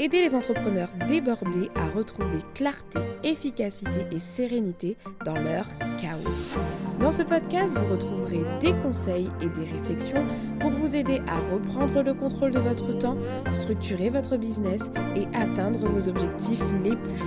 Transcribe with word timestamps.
Aider 0.00 0.20
les 0.20 0.36
entrepreneurs 0.36 0.90
débordés 1.08 1.70
à 1.74 1.88
retrouver 1.88 2.38
clarté, 2.54 3.00
efficacité 3.24 4.06
et 4.12 4.20
sérénité 4.20 4.96
dans 5.24 5.34
leur 5.34 5.66
chaos. 6.00 6.56
Dans 7.00 7.10
ce 7.10 7.24
podcast, 7.24 7.76
vous 7.76 7.92
retrouverez 7.92 8.44
des 8.60 8.74
conseils 8.74 9.28
et 9.40 9.48
des 9.48 9.64
réflexions 9.64 10.24
pour 10.60 10.70
vous 10.70 10.94
aider 10.94 11.20
à 11.26 11.38
reprendre 11.52 12.02
le 12.02 12.14
contrôle 12.14 12.52
de 12.52 12.60
votre 12.60 12.96
temps, 12.96 13.16
structurer 13.52 14.08
votre 14.08 14.36
business 14.36 14.88
et 15.16 15.26
atteindre 15.36 15.80
vos 15.88 16.08
objectifs 16.08 16.62
les 16.84 16.94
plus. 16.94 17.22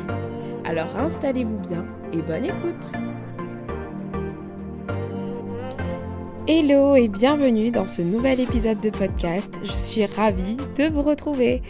Alors 0.64 0.96
installez-vous 0.96 1.60
bien 1.60 1.86
et 2.14 2.22
bonne 2.22 2.46
écoute 2.46 2.94
Hello 6.48 6.96
et 6.96 7.08
bienvenue 7.08 7.70
dans 7.70 7.86
ce 7.86 8.02
nouvel 8.02 8.40
épisode 8.40 8.82
de 8.82 8.90
podcast. 8.90 9.54
Je 9.64 9.74
suis 9.74 10.04
ravie 10.08 10.58
de 10.76 10.92
vous 10.92 11.04
retrouver. 11.04 11.62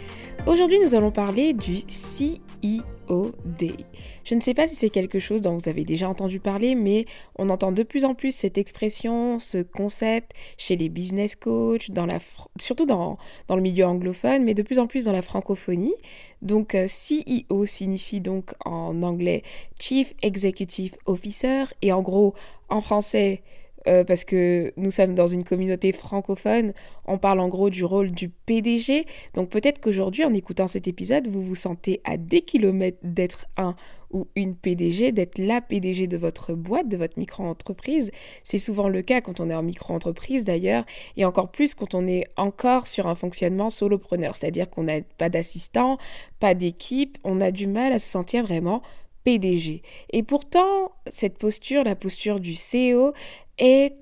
Aujourd'hui, 0.48 0.80
nous 0.80 0.96
allons 0.96 1.12
parler 1.12 1.52
du 1.52 1.80
CEO 1.80 3.32
Day. 3.60 3.76
Je 4.24 4.34
ne 4.34 4.40
sais 4.40 4.54
pas 4.54 4.68
si 4.68 4.76
c'est 4.76 4.90
quelque 4.90 5.20
chose 5.20 5.42
dont 5.42 5.58
vous 5.58 5.68
avez 5.68 5.84
déjà 5.84 6.08
entendu 6.08 6.40
parler, 6.40 6.76
mais 6.76 7.06
on 7.38 7.50
entend 7.50 7.74
de 7.74 7.84
plus 7.84 8.06
en 8.06 8.16
plus 8.16 8.34
cette 8.34 8.58
expression, 8.58 9.40
ce 9.40 9.62
concept 9.62 10.32
chez 10.58 10.78
les 10.78 10.88
business 10.88 11.36
coachs, 11.36 11.92
dans 11.92 12.06
la 12.06 12.20
surtout 12.58 12.86
dans, 12.86 13.18
dans, 13.50 13.58
le 13.58 13.62
milieu 13.62 13.86
anglophone, 13.86 14.46
mais 14.46 14.54
de 14.54 14.62
plus 14.62 14.80
en 14.80 14.88
plus 14.88 15.04
dans 15.04 15.12
la 15.12 15.22
francophonie. 15.22 15.96
Donc 16.42 16.76
euh, 16.76 16.88
CEO 16.88 17.66
signifie 17.66 18.22
donc 18.22 18.54
en 18.64 19.04
anglais 19.04 19.44
Chief 19.82 20.14
Executive 20.24 20.96
Officer 21.08 21.66
et 21.82 21.92
en 21.92 22.02
gros 22.02 22.36
en 22.70 22.80
français 22.80 23.44
euh, 23.88 24.04
parce 24.04 24.24
que 24.24 24.74
nous 24.78 24.92
sommes 24.92 25.16
dans 25.16 25.28
une 25.28 25.44
communauté 25.44 25.92
francophone, 25.92 26.74
on 27.06 27.18
parle 27.18 27.40
en 27.40 27.48
gros 27.48 27.70
du 27.70 27.84
rôle 27.84 28.12
du 28.12 28.30
PDG. 28.30 29.06
Donc 29.34 29.50
peut-être 29.50 29.80
qu'aujourd'hui, 29.80 30.24
en 30.24 30.34
écoutant 30.34 30.68
cet 30.68 30.88
épisode, 30.88 31.28
vous 31.28 31.44
vous 31.44 31.56
sentez 31.56 32.02
à 32.04 32.18
des 32.18 32.42
kilomètres 32.42 33.00
d'être 33.04 33.48
un 33.58 33.76
ou 34.14 34.28
une 34.36 34.56
PDG, 34.56 35.12
d'être 35.12 35.38
la 35.38 35.62
PDG 35.62 36.08
de 36.08 36.18
votre 36.18 36.54
boîte, 36.54 36.88
de 36.88 36.98
votre 36.98 37.18
micro-entreprise. 37.18 38.12
C'est 38.44 38.58
souvent 38.58 38.90
le 38.90 39.02
cas 39.02 39.22
quand 39.22 39.40
on 39.40 39.50
est 39.50 39.56
en 39.56 39.64
micro-entreprise 39.64 40.44
d'ailleurs, 40.44 40.86
et 41.18 41.26
encore 41.26 41.50
plus 41.50 41.74
quand 41.74 41.96
on 41.96 42.06
est 42.08 42.26
encore 42.38 42.88
sur 42.88 43.08
un 43.08 43.16
fonctionnement 43.16 43.70
solopreneur, 43.70 44.36
c'est-à-dire 44.36 44.70
qu'on 44.70 44.84
n'a 44.84 45.02
pas 45.18 45.30
d'assistant, 45.30 45.98
pas 46.40 46.54
d'équipe, 46.54 47.18
on 47.24 47.40
a 47.42 47.52
du 47.52 47.68
mal 47.68 47.94
à 47.94 48.00
se 48.00 48.10
sentir 48.10 48.44
vraiment 48.44 48.82
PDG. 49.24 49.82
Et 50.12 50.24
pourtant, 50.24 50.92
cette 51.10 51.38
posture, 51.38 51.84
la 51.84 51.96
posture 51.96 52.40
du 52.40 52.54
CEO, 52.54 53.14
est 53.58 53.96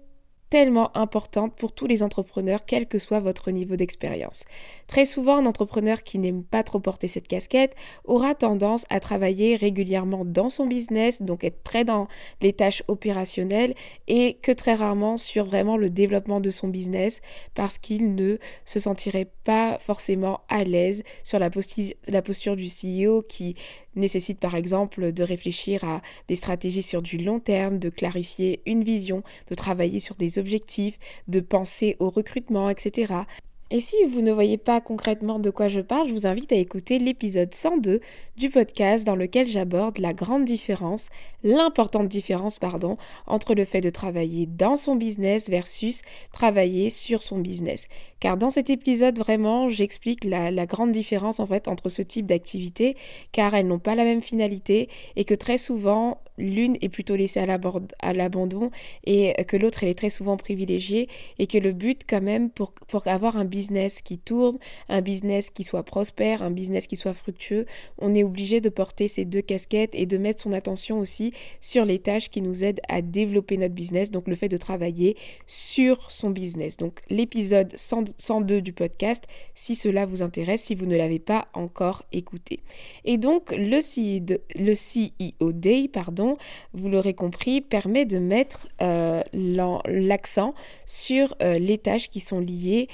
tellement 0.49 0.95
importante 0.97 1.55
pour 1.55 1.71
tous 1.71 1.87
les 1.87 2.03
entrepreneurs, 2.03 2.65
quel 2.65 2.87
que 2.87 2.99
soit 2.99 3.19
votre 3.19 3.51
niveau 3.51 3.75
d'expérience. 3.75 4.45
Très 4.87 5.05
souvent, 5.05 5.37
un 5.37 5.45
entrepreneur 5.45 6.03
qui 6.03 6.17
n'aime 6.19 6.43
pas 6.43 6.63
trop 6.63 6.79
porter 6.79 7.07
cette 7.07 7.27
casquette 7.27 7.75
aura 8.03 8.35
tendance 8.35 8.85
à 8.89 8.99
travailler 8.99 9.55
régulièrement 9.55 10.25
dans 10.25 10.49
son 10.49 10.65
business, 10.65 11.21
donc 11.21 11.43
être 11.43 11.63
très 11.63 11.85
dans 11.85 12.07
les 12.41 12.53
tâches 12.53 12.83
opérationnelles 12.87 13.75
et 14.07 14.37
que 14.41 14.51
très 14.51 14.73
rarement 14.73 15.17
sur 15.17 15.45
vraiment 15.45 15.77
le 15.77 15.89
développement 15.89 16.39
de 16.39 16.49
son 16.49 16.67
business 16.67 17.21
parce 17.53 17.77
qu'il 17.77 18.15
ne 18.15 18.37
se 18.65 18.79
sentirait 18.79 19.29
pas 19.43 19.77
forcément 19.79 20.41
à 20.49 20.63
l'aise 20.63 21.03
sur 21.23 21.39
la, 21.39 21.49
posture 21.49 22.55
du 22.55 22.67
CEO 22.67 23.21
qui 23.21 23.55
nécessite 23.95 24.39
par 24.39 24.55
exemple 24.55 25.11
de 25.11 25.23
réfléchir 25.23 25.83
à 25.83 26.01
des 26.27 26.35
stratégies 26.35 26.83
sur 26.83 27.01
du 27.01 27.17
long 27.17 27.39
terme, 27.39 27.79
de 27.79 27.89
clarifier 27.89 28.61
une 28.65 28.83
vision, 28.83 29.23
de 29.49 29.55
travailler 29.55 29.99
sur 29.99 30.15
des 30.15 30.38
objectifs, 30.39 30.97
de 31.27 31.39
penser 31.39 31.95
au 31.99 32.09
recrutement, 32.09 32.69
etc. 32.69 33.25
Et 33.71 33.81
si 33.81 33.95
vous 34.11 34.21
ne 34.21 34.31
voyez 34.31 34.57
pas 34.57 34.81
concrètement 34.81 35.37
de 35.37 35.51
quoi 35.51 35.67
je 35.67 35.79
parle, 35.79 36.07
je 36.07 36.13
vous 36.13 36.25
invite 36.25 36.51
à 36.51 36.55
écouter 36.55 36.97
l'épisode 36.97 37.53
102 37.53 37.99
du 38.35 38.49
podcast 38.49 39.05
dans 39.05 39.15
lequel 39.15 39.47
j'aborde 39.47 39.99
la 39.99 40.11
grande 40.11 40.43
différence, 40.43 41.09
l'importante 41.43 42.07
différence, 42.07 42.57
pardon, 42.57 42.97
entre 43.27 43.53
le 43.53 43.65
fait 43.65 43.81
de 43.81 43.91
travailler 43.91 44.47
dans 44.47 44.75
son 44.75 44.95
business 44.95 45.51
versus 45.51 46.01
travailler 46.31 46.89
sur 46.89 47.21
son 47.21 47.37
business. 47.37 47.87
Car 48.19 48.37
dans 48.37 48.49
cet 48.49 48.71
épisode, 48.71 49.19
vraiment, 49.19 49.69
j'explique 49.69 50.23
la, 50.23 50.49
la 50.49 50.65
grande 50.65 50.91
différence 50.91 51.39
en 51.39 51.45
fait 51.45 51.67
entre 51.67 51.89
ce 51.89 52.01
type 52.01 52.25
d'activité, 52.25 52.97
car 53.31 53.53
elles 53.53 53.67
n'ont 53.67 53.77
pas 53.77 53.93
la 53.93 54.03
même 54.03 54.23
finalité 54.23 54.89
et 55.15 55.25
que 55.25 55.35
très 55.35 55.59
souvent, 55.59 56.23
l'une 56.39 56.77
est 56.81 56.89
plutôt 56.89 57.15
laissée 57.15 57.39
à 57.39 58.13
l'abandon 58.13 58.71
et 59.05 59.33
que 59.45 59.57
l'autre 59.57 59.83
elle 59.83 59.89
est 59.89 59.97
très 59.97 60.09
souvent 60.09 60.37
privilégiée 60.37 61.07
et 61.37 61.47
que 61.47 61.57
le 61.57 61.71
but 61.71 62.01
quand 62.07 62.21
même 62.21 62.49
pour, 62.49 62.73
avoir 63.05 63.37
un 63.37 63.45
business 63.45 64.01
qui 64.01 64.17
tourne, 64.17 64.57
un 64.87 65.01
business 65.01 65.49
qui 65.49 65.63
soit 65.63 65.83
prospère, 65.83 66.41
un 66.43 66.51
business 66.51 66.87
qui 66.87 66.95
soit 66.95 67.13
fructueux, 67.13 67.65
on 67.97 68.13
est 68.15 68.23
obligé 68.23 68.61
de 68.61 68.69
porter 68.69 69.07
ces 69.07 69.25
deux 69.25 69.41
casquettes 69.41 69.93
et 69.93 70.05
de 70.05 70.17
mettre 70.17 70.41
son 70.41 70.53
attention 70.53 70.99
aussi 70.99 71.33
sur 71.61 71.85
les 71.85 71.99
tâches 71.99 72.29
qui 72.29 72.41
nous 72.41 72.63
aident 72.63 72.81
à 72.87 73.01
développer 73.01 73.57
notre 73.57 73.73
business, 73.73 74.11
donc 74.11 74.27
le 74.27 74.35
fait 74.35 74.49
de 74.49 74.57
travailler 74.57 75.17
sur 75.47 76.09
son 76.11 76.29
business. 76.29 76.77
Donc 76.77 77.01
l'épisode 77.09 77.73
102 77.75 78.61
du 78.61 78.73
podcast, 78.73 79.25
si 79.55 79.75
cela 79.75 80.05
vous 80.05 80.21
intéresse, 80.21 80.63
si 80.63 80.75
vous 80.75 80.85
ne 80.85 80.97
l'avez 80.97 81.19
pas 81.19 81.47
encore 81.53 82.03
écouté. 82.11 82.59
Et 83.05 83.17
donc 83.17 83.51
le 83.51 83.79
CEO, 83.79 84.37
le 84.55 84.73
CEO 84.73 85.51
Day, 85.51 85.87
pardon, 85.87 86.28
vous 86.73 86.89
l'aurez 86.89 87.13
compris, 87.13 87.61
permet 87.61 88.05
de 88.05 88.19
mettre 88.19 88.67
euh, 88.81 89.21
l'accent 89.33 90.53
sur 90.85 91.35
euh, 91.41 91.59
les 91.59 91.77
tâches 91.77 92.09
qui 92.09 92.19
sont 92.19 92.39
liées 92.39 92.87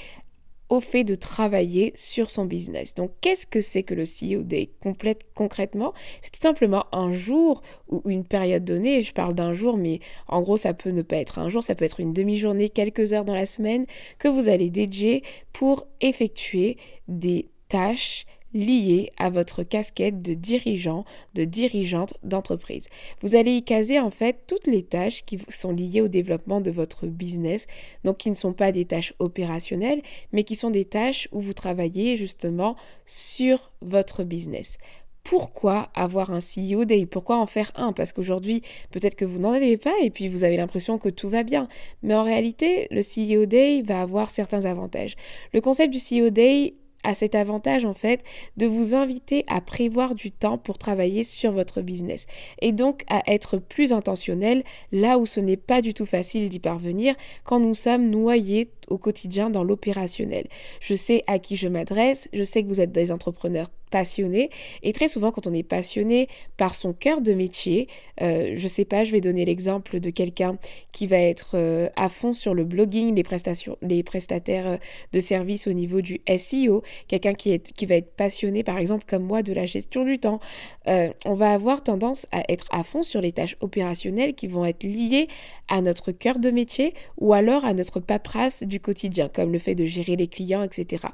au 0.70 0.82
fait 0.82 1.04
de 1.04 1.16
travailler 1.16 1.94
sur 1.96 2.32
son 2.32 2.46
business. 2.46 2.96
Donc, 2.96 3.12
qu'est-ce 3.22 3.46
que 3.46 3.62
c'est 3.62 3.84
que 3.84 3.94
le 3.94 4.04
CEO 4.04 4.44
Day? 4.44 4.72
Complète, 4.80 5.22
concrètement 5.36 5.94
C'est 6.22 6.42
simplement 6.42 6.86
un 6.92 7.12
jour 7.12 7.62
ou 7.90 8.02
une 8.10 8.26
période 8.26 8.66
donnée. 8.66 9.02
Je 9.04 9.14
parle 9.14 9.34
d'un 9.36 9.54
jour, 9.54 9.78
mais 9.78 10.00
en 10.28 10.42
gros, 10.42 10.58
ça 10.58 10.74
peut 10.74 10.90
ne 10.90 11.04
pas 11.04 11.18
être 11.18 11.40
un 11.40 11.50
jour, 11.50 11.64
ça 11.64 11.76
peut 11.76 11.86
être 11.86 12.00
une 12.00 12.14
demi-journée, 12.14 12.70
quelques 12.70 13.14
heures 13.14 13.26
dans 13.26 13.36
la 13.36 13.46
semaine 13.46 13.86
que 14.18 14.28
vous 14.28 14.50
allez 14.50 14.70
dédier 14.70 15.24
pour 15.54 15.86
effectuer 16.02 16.78
des 17.08 17.50
tâches 17.68 18.26
lié 18.56 19.12
à 19.18 19.30
votre 19.30 19.62
casquette 19.62 20.24
de 20.24 20.34
dirigeant, 20.34 21.06
de 21.36 21.44
dirigeante 21.44 22.16
d'entreprise. 22.24 22.88
Vous 23.22 23.36
allez 23.36 23.58
y 23.58 23.64
caser 23.64 24.00
en 24.00 24.10
fait 24.10 24.48
toutes 24.48 24.66
les 24.66 24.82
tâches 24.82 25.26
qui 25.26 25.38
sont 25.50 25.74
liées 25.74 26.02
au 26.02 26.08
développement 26.08 26.62
de 26.62 26.72
votre 26.72 27.06
business, 27.06 27.68
donc 28.04 28.18
qui 28.18 28.30
ne 28.30 28.36
sont 28.36 28.54
pas 28.54 28.72
des 28.72 28.86
tâches 28.86 29.14
opérationnelles, 29.20 30.02
mais 30.32 30.44
qui 30.44 30.56
sont 30.56 30.72
des 30.72 30.86
tâches 30.86 31.28
où 31.32 31.42
vous 31.42 31.54
travaillez 31.54 32.16
justement 32.16 32.76
sur 33.06 33.72
votre 33.82 34.24
business 34.24 34.78
pourquoi 35.26 35.90
avoir 35.96 36.32
un 36.32 36.38
CEO 36.38 36.86
Day? 36.86 37.08
Pourquoi 37.08 37.38
en 37.38 37.48
faire 37.48 37.72
un? 37.76 37.94
Parce 37.94 38.14
qu'aujourd'hui, 38.14 38.62
peut-être 38.92 39.16
que 39.16 39.26
vous 39.26 39.40
n'en 39.40 39.54
avez 39.54 39.76
pas 39.76 39.96
et 40.04 40.12
puis 40.12 40.28
vous 40.28 40.44
avez 40.44 40.56
l'impression 40.56 41.00
que 41.00 41.10
tout 41.10 41.30
va 41.30 41.42
bien. 41.42 41.68
Mais 42.04 42.14
en 42.14 42.22
réalité, 42.22 42.88
le 42.92 43.02
CEO 43.02 43.48
Day 43.48 43.82
va 43.82 44.02
avoir 44.02 44.30
certains 44.30 44.66
avantages. 44.66 45.16
Le 45.52 45.62
concept 45.62 45.92
du 45.92 45.98
CEO 45.98 46.30
Day 46.30 46.76
a 47.06 47.14
cet 47.14 47.36
avantage 47.36 47.86
en 47.86 47.94
fait 47.94 48.24
de 48.58 48.66
vous 48.66 48.96
inviter 48.96 49.46
à 49.48 49.62
prévoir 49.62 50.16
du 50.16 50.32
temps 50.32 50.58
pour 50.58 50.78
travailler 50.78 51.24
sur 51.24 51.52
votre 51.52 51.82
business. 51.82 52.26
Et 52.62 52.72
donc 52.72 53.04
à 53.10 53.22
être 53.28 53.58
plus 53.58 53.94
intentionnel 53.94 54.64
là 54.92 55.18
où 55.18 55.26
ce 55.26 55.40
n'est 55.40 55.58
pas 55.58 55.82
du 55.82 55.94
tout 55.94 56.06
facile 56.06 56.50
d'y 56.50 56.60
parvenir 56.60 57.16
quand 57.44 57.60
nous 57.60 57.76
sommes 57.76 58.10
noyés 58.10 58.70
au 58.90 58.98
quotidien 58.98 59.50
dans 59.50 59.64
l'opérationnel. 59.64 60.48
Je 60.80 60.96
sais 60.96 61.24
à 61.28 61.40
qui 61.40 61.56
je 61.56 61.68
m'adresse, 61.68 62.28
je 62.34 62.44
sais 62.44 62.64
que 62.64 62.68
vous 62.68 62.82
êtes 62.82 62.92
des 62.92 63.12
entrepreneurs 63.12 63.70
passionnés 63.92 64.50
et 64.84 64.94
très 64.94 65.08
souvent 65.08 65.32
quand 65.32 65.48
on 65.48 65.54
est 65.54 65.64
passionné 65.64 66.28
par 66.58 66.76
son 66.76 66.94
cœur 66.94 67.22
de 67.22 67.34
métier, 67.34 67.88
euh, 68.22 68.54
je 68.56 68.68
sais 68.68 68.84
pas, 68.84 69.04
je 69.04 69.12
vais 69.12 69.22
donner 69.22 69.46
l'exemple 69.46 70.00
de 70.00 70.10
quelqu'un 70.10 70.58
qui 70.92 71.08
va 71.08 71.18
être 71.18 71.52
euh, 71.54 71.88
à 71.96 72.10
fond 72.10 72.34
sur 72.34 72.54
le 72.54 72.64
blogging, 72.64 73.16
les 73.16 73.24
prestations, 73.24 73.78
les 73.82 74.04
prestataires 74.04 74.68
euh, 74.68 74.78
de 75.14 75.20
services 75.20 75.68
au 75.68 75.74
niveau 75.74 76.02
du 76.02 76.20
SEO, 76.38 76.84
quelqu'un 77.08 77.34
qui, 77.34 77.58
qui 77.60 77.86
va 77.86 77.96
être 77.96 78.12
passionné 78.16 78.64
par 78.64 78.80
exemple 78.80 79.06
comme 79.08 79.24
moi 79.24 79.44
de 79.44 79.54
la 79.54 79.66
gestion 79.66 80.04
du 80.04 80.20
temps. 80.20 80.40
on 80.88 81.34
va 81.36 81.52
avoir 81.52 81.84
tendance 81.84 82.28
à 82.32 82.44
être 82.50 82.68
à 82.72 82.84
fond 82.84 83.04
sur 83.04 83.22
les 83.22 83.32
tâches 83.32 83.58
opérationnelles 83.62 84.36
qui 84.36 84.48
vont 84.48 84.66
être 84.66 84.84
liées 84.84 85.28
à 85.68 85.82
notre 85.82 86.12
cœur 86.12 86.40
de 86.40 86.52
métier 86.52 86.94
ou 87.18 87.34
alors 87.34 87.66
à 87.66 87.74
notre 87.74 88.00
paperasse 88.00 88.64
du 88.64 88.75
quotidien, 88.80 89.30
comme 89.30 89.52
le 89.52 89.60
fait 89.60 89.76
de 89.76 89.86
gérer 89.86 90.16
les 90.16 90.28
clients, 90.28 90.64
etc. 90.64 91.06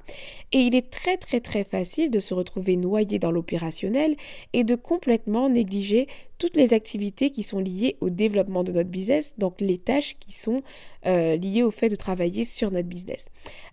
Et 0.52 0.60
il 0.60 0.76
est 0.76 0.90
très 0.90 1.18
très 1.18 1.40
très 1.40 1.64
facile 1.64 2.12
de 2.12 2.20
se 2.20 2.34
retrouver 2.34 2.76
noyé 2.78 3.20
dans 3.20 3.32
l'opérationnel 3.32 4.16
et 4.54 4.64
de 4.64 4.76
complètement 4.76 5.50
négliger 5.50 6.08
toutes 6.38 6.56
les 6.56 6.74
activités 6.74 7.30
qui 7.30 7.44
sont 7.44 7.60
liées 7.60 7.98
au 8.02 8.10
développement 8.10 8.64
de 8.64 8.72
notre 8.72 8.90
business, 8.90 9.36
donc 9.38 9.62
les 9.62 9.78
tâches 9.78 10.16
qui 10.20 10.34
sont 10.34 10.62
euh, 11.06 11.36
liées 11.36 11.62
au 11.62 11.70
fait 11.70 11.90
de 11.90 11.96
travailler 11.96 12.46
sur 12.46 12.72
notre 12.72 12.88
business. 12.88 13.28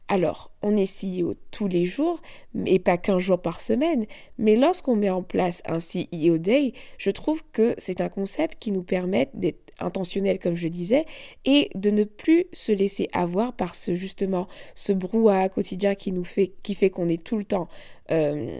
Alors, 0.08 0.50
on 0.62 0.74
est 0.74 0.90
CEO 0.90 1.34
tous 1.50 1.68
les 1.68 1.84
jours, 1.84 2.20
et 2.64 2.78
pas 2.78 2.96
qu'un 2.96 3.18
jour 3.18 3.40
par 3.40 3.60
semaine, 3.60 4.06
mais 4.38 4.56
lorsqu'on 4.56 4.96
met 4.96 5.10
en 5.10 5.22
place 5.22 5.62
un 5.66 5.78
CEO 5.78 6.38
Day, 6.38 6.72
je 6.96 7.10
trouve 7.10 7.42
que 7.52 7.74
c'est 7.76 8.00
un 8.00 8.08
concept 8.08 8.58
qui 8.58 8.72
nous 8.72 8.82
permet 8.82 9.28
d'être 9.34 9.68
intentionnel, 9.78 10.38
comme 10.38 10.56
je 10.56 10.68
disais, 10.68 11.04
et 11.44 11.70
de 11.74 11.90
ne 11.90 12.04
plus 12.04 12.46
se 12.54 12.72
laisser 12.72 13.08
avoir 13.12 13.52
par 13.52 13.74
ce, 13.74 13.94
justement, 13.94 14.48
ce 14.74 14.92
brouhaha 14.92 15.50
quotidien 15.50 15.94
qui 15.94 16.10
nous 16.10 16.24
fait, 16.24 16.52
qui 16.62 16.74
fait 16.74 16.90
qu'on 16.90 17.08
est 17.08 17.22
tout 17.22 17.36
le 17.36 17.44
temps... 17.44 17.68
Euh, 18.10 18.58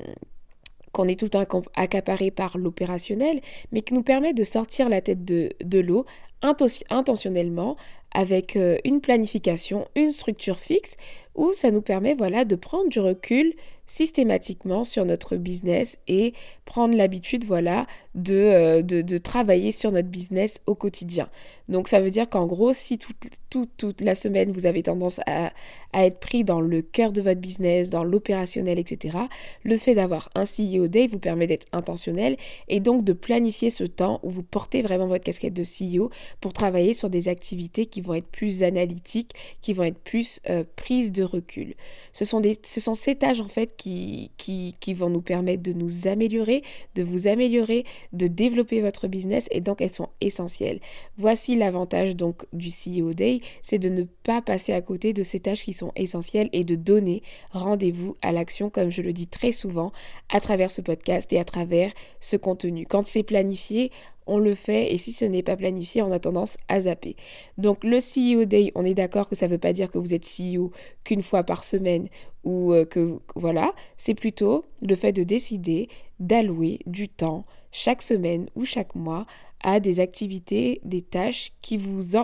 qu'on 0.92 1.06
est 1.06 1.18
tout 1.18 1.26
le 1.26 1.30
temps 1.30 1.44
accaparé 1.76 2.30
par 2.30 2.56
l'opérationnel, 2.56 3.40
mais 3.72 3.82
qui 3.82 3.94
nous 3.94 4.02
permet 4.02 4.32
de 4.32 4.42
sortir 4.42 4.88
la 4.88 5.00
tête 5.02 5.22
de, 5.22 5.78
l'eau 5.78 6.06
intentionnellement 6.42 7.76
avec 8.12 8.56
euh, 8.56 8.78
une 8.84 9.00
planification, 9.00 9.86
une 9.94 10.10
structure 10.10 10.58
fixe, 10.58 10.96
où 11.38 11.52
ça 11.52 11.70
nous 11.70 11.80
permet 11.80 12.14
voilà, 12.14 12.44
de 12.44 12.56
prendre 12.56 12.88
du 12.88 12.98
recul 13.00 13.54
systématiquement 13.86 14.84
sur 14.84 15.06
notre 15.06 15.36
business 15.36 15.96
et 16.08 16.34
prendre 16.66 16.94
l'habitude 16.94 17.44
voilà 17.44 17.86
de, 18.18 18.34
euh, 18.34 18.82
de, 18.82 19.18
travailler 19.18 19.72
sur 19.72 19.92
notre 19.92 20.08
business 20.08 20.60
au 20.66 20.74
quotidien. 20.74 21.28
Donc 21.68 21.88
ça 21.88 22.00
veut 22.00 22.10
dire 22.10 22.28
qu'en 22.28 22.46
gros, 22.46 22.72
si 22.72 22.98
toute, 22.98 23.70
toute, 23.76 24.00
la 24.00 24.14
semaine 24.14 24.52
vous 24.52 24.66
avez 24.66 24.82
tendance 24.82 25.20
à, 25.26 25.52
à, 25.92 26.06
être 26.06 26.18
pris 26.18 26.44
dans 26.44 26.60
le 26.60 26.82
cœur 26.82 27.12
de 27.12 27.20
votre 27.20 27.40
business, 27.40 27.90
dans 27.90 28.04
l'opérationnel, 28.04 28.78
etc., 28.78 29.18
le 29.62 29.76
fait 29.76 29.94
d'avoir 29.94 30.30
un 30.34 30.44
CEO 30.44 30.88
Day 30.88 31.06
vous 31.06 31.18
permet 31.18 31.46
d'être 31.46 31.66
intentionnel 31.72 32.36
et 32.68 32.80
donc 32.80 33.04
de 33.04 33.12
planifier 33.12 33.70
ce 33.70 33.84
temps 33.84 34.20
où 34.22 34.30
vous 34.30 34.42
portez 34.42 34.82
vraiment 34.82 35.06
votre 35.06 35.24
casquette 35.24 35.54
de 35.54 35.62
CEO 35.62 36.10
pour 36.40 36.52
travailler 36.52 36.94
sur 36.94 37.10
des 37.10 37.28
activités 37.28 37.86
qui 37.86 38.00
vont 38.00 38.14
être 38.14 38.28
plus 38.28 38.62
analytiques, 38.62 39.32
qui 39.60 39.72
vont 39.74 39.84
être 39.84 39.98
plus 39.98 40.40
euh, 40.48 40.64
prises 40.76 41.12
de 41.12 41.22
recul. 41.22 41.74
Ce 42.12 42.24
sont, 42.24 42.40
des, 42.40 42.58
ce 42.62 42.80
sont 42.80 42.94
ces 42.94 43.14
tâches 43.14 43.40
en 43.40 43.48
fait 43.48 43.76
qui, 43.76 44.30
qui, 44.38 44.74
qui 44.80 44.94
vont 44.94 45.10
nous 45.10 45.20
permettre 45.20 45.62
de 45.62 45.72
nous 45.72 46.08
améliorer, 46.08 46.62
de 46.94 47.02
vous 47.02 47.28
améliorer, 47.28 47.84
de 48.12 48.26
développer 48.26 48.80
votre 48.80 49.08
business 49.08 49.48
et 49.50 49.60
donc 49.60 49.80
elles 49.80 49.94
sont 49.94 50.08
essentielles. 50.20 50.80
Voici 51.16 51.56
l'avantage 51.56 52.16
donc 52.16 52.46
du 52.52 52.68
CEO 52.68 53.12
Day, 53.12 53.40
c'est 53.62 53.78
de 53.78 53.88
ne 53.88 54.04
pas 54.04 54.42
passer 54.42 54.72
à 54.72 54.82
côté 54.82 55.12
de 55.12 55.22
ces 55.22 55.40
tâches 55.40 55.64
qui 55.64 55.72
sont 55.72 55.92
essentielles 55.96 56.50
et 56.52 56.64
de 56.64 56.74
donner 56.74 57.22
rendez-vous 57.52 58.16
à 58.22 58.32
l'action 58.32 58.70
comme 58.70 58.90
je 58.90 59.02
le 59.02 59.12
dis 59.12 59.26
très 59.26 59.52
souvent 59.52 59.92
à 60.28 60.40
travers 60.40 60.70
ce 60.70 60.80
podcast 60.80 61.32
et 61.32 61.38
à 61.38 61.44
travers 61.44 61.92
ce 62.20 62.36
contenu. 62.36 62.86
Quand 62.86 63.06
c'est 63.06 63.22
planifié, 63.22 63.90
on 64.28 64.38
le 64.38 64.54
fait 64.54 64.92
et 64.92 64.98
si 64.98 65.12
ce 65.12 65.24
n'est 65.24 65.42
pas 65.42 65.56
planifié, 65.56 66.02
on 66.02 66.12
a 66.12 66.18
tendance 66.18 66.58
à 66.68 66.82
zapper. 66.82 67.16
Donc 67.56 67.82
le 67.82 67.98
CEO 67.98 68.44
Day, 68.44 68.70
on 68.74 68.84
est 68.84 68.94
d'accord 68.94 69.28
que 69.28 69.34
ça 69.34 69.46
ne 69.46 69.52
veut 69.52 69.58
pas 69.58 69.72
dire 69.72 69.90
que 69.90 69.98
vous 69.98 70.14
êtes 70.14 70.24
CEO 70.24 70.70
qu'une 71.02 71.22
fois 71.22 71.42
par 71.42 71.64
semaine 71.64 72.08
ou 72.48 72.72
euh, 72.72 72.86
que 72.86 73.20
voilà, 73.36 73.74
c'est 73.98 74.14
plutôt 74.14 74.64
le 74.80 74.96
fait 74.96 75.12
de 75.12 75.22
décider 75.22 75.90
d'allouer 76.18 76.80
du 76.86 77.10
temps 77.10 77.44
chaque 77.72 78.00
semaine 78.00 78.48
ou 78.56 78.64
chaque 78.64 78.94
mois 78.94 79.26
à 79.60 79.80
des 79.80 80.00
activités, 80.00 80.80
des 80.82 81.02
tâches 81.02 81.52
qui 81.60 81.76
vous, 81.76 82.14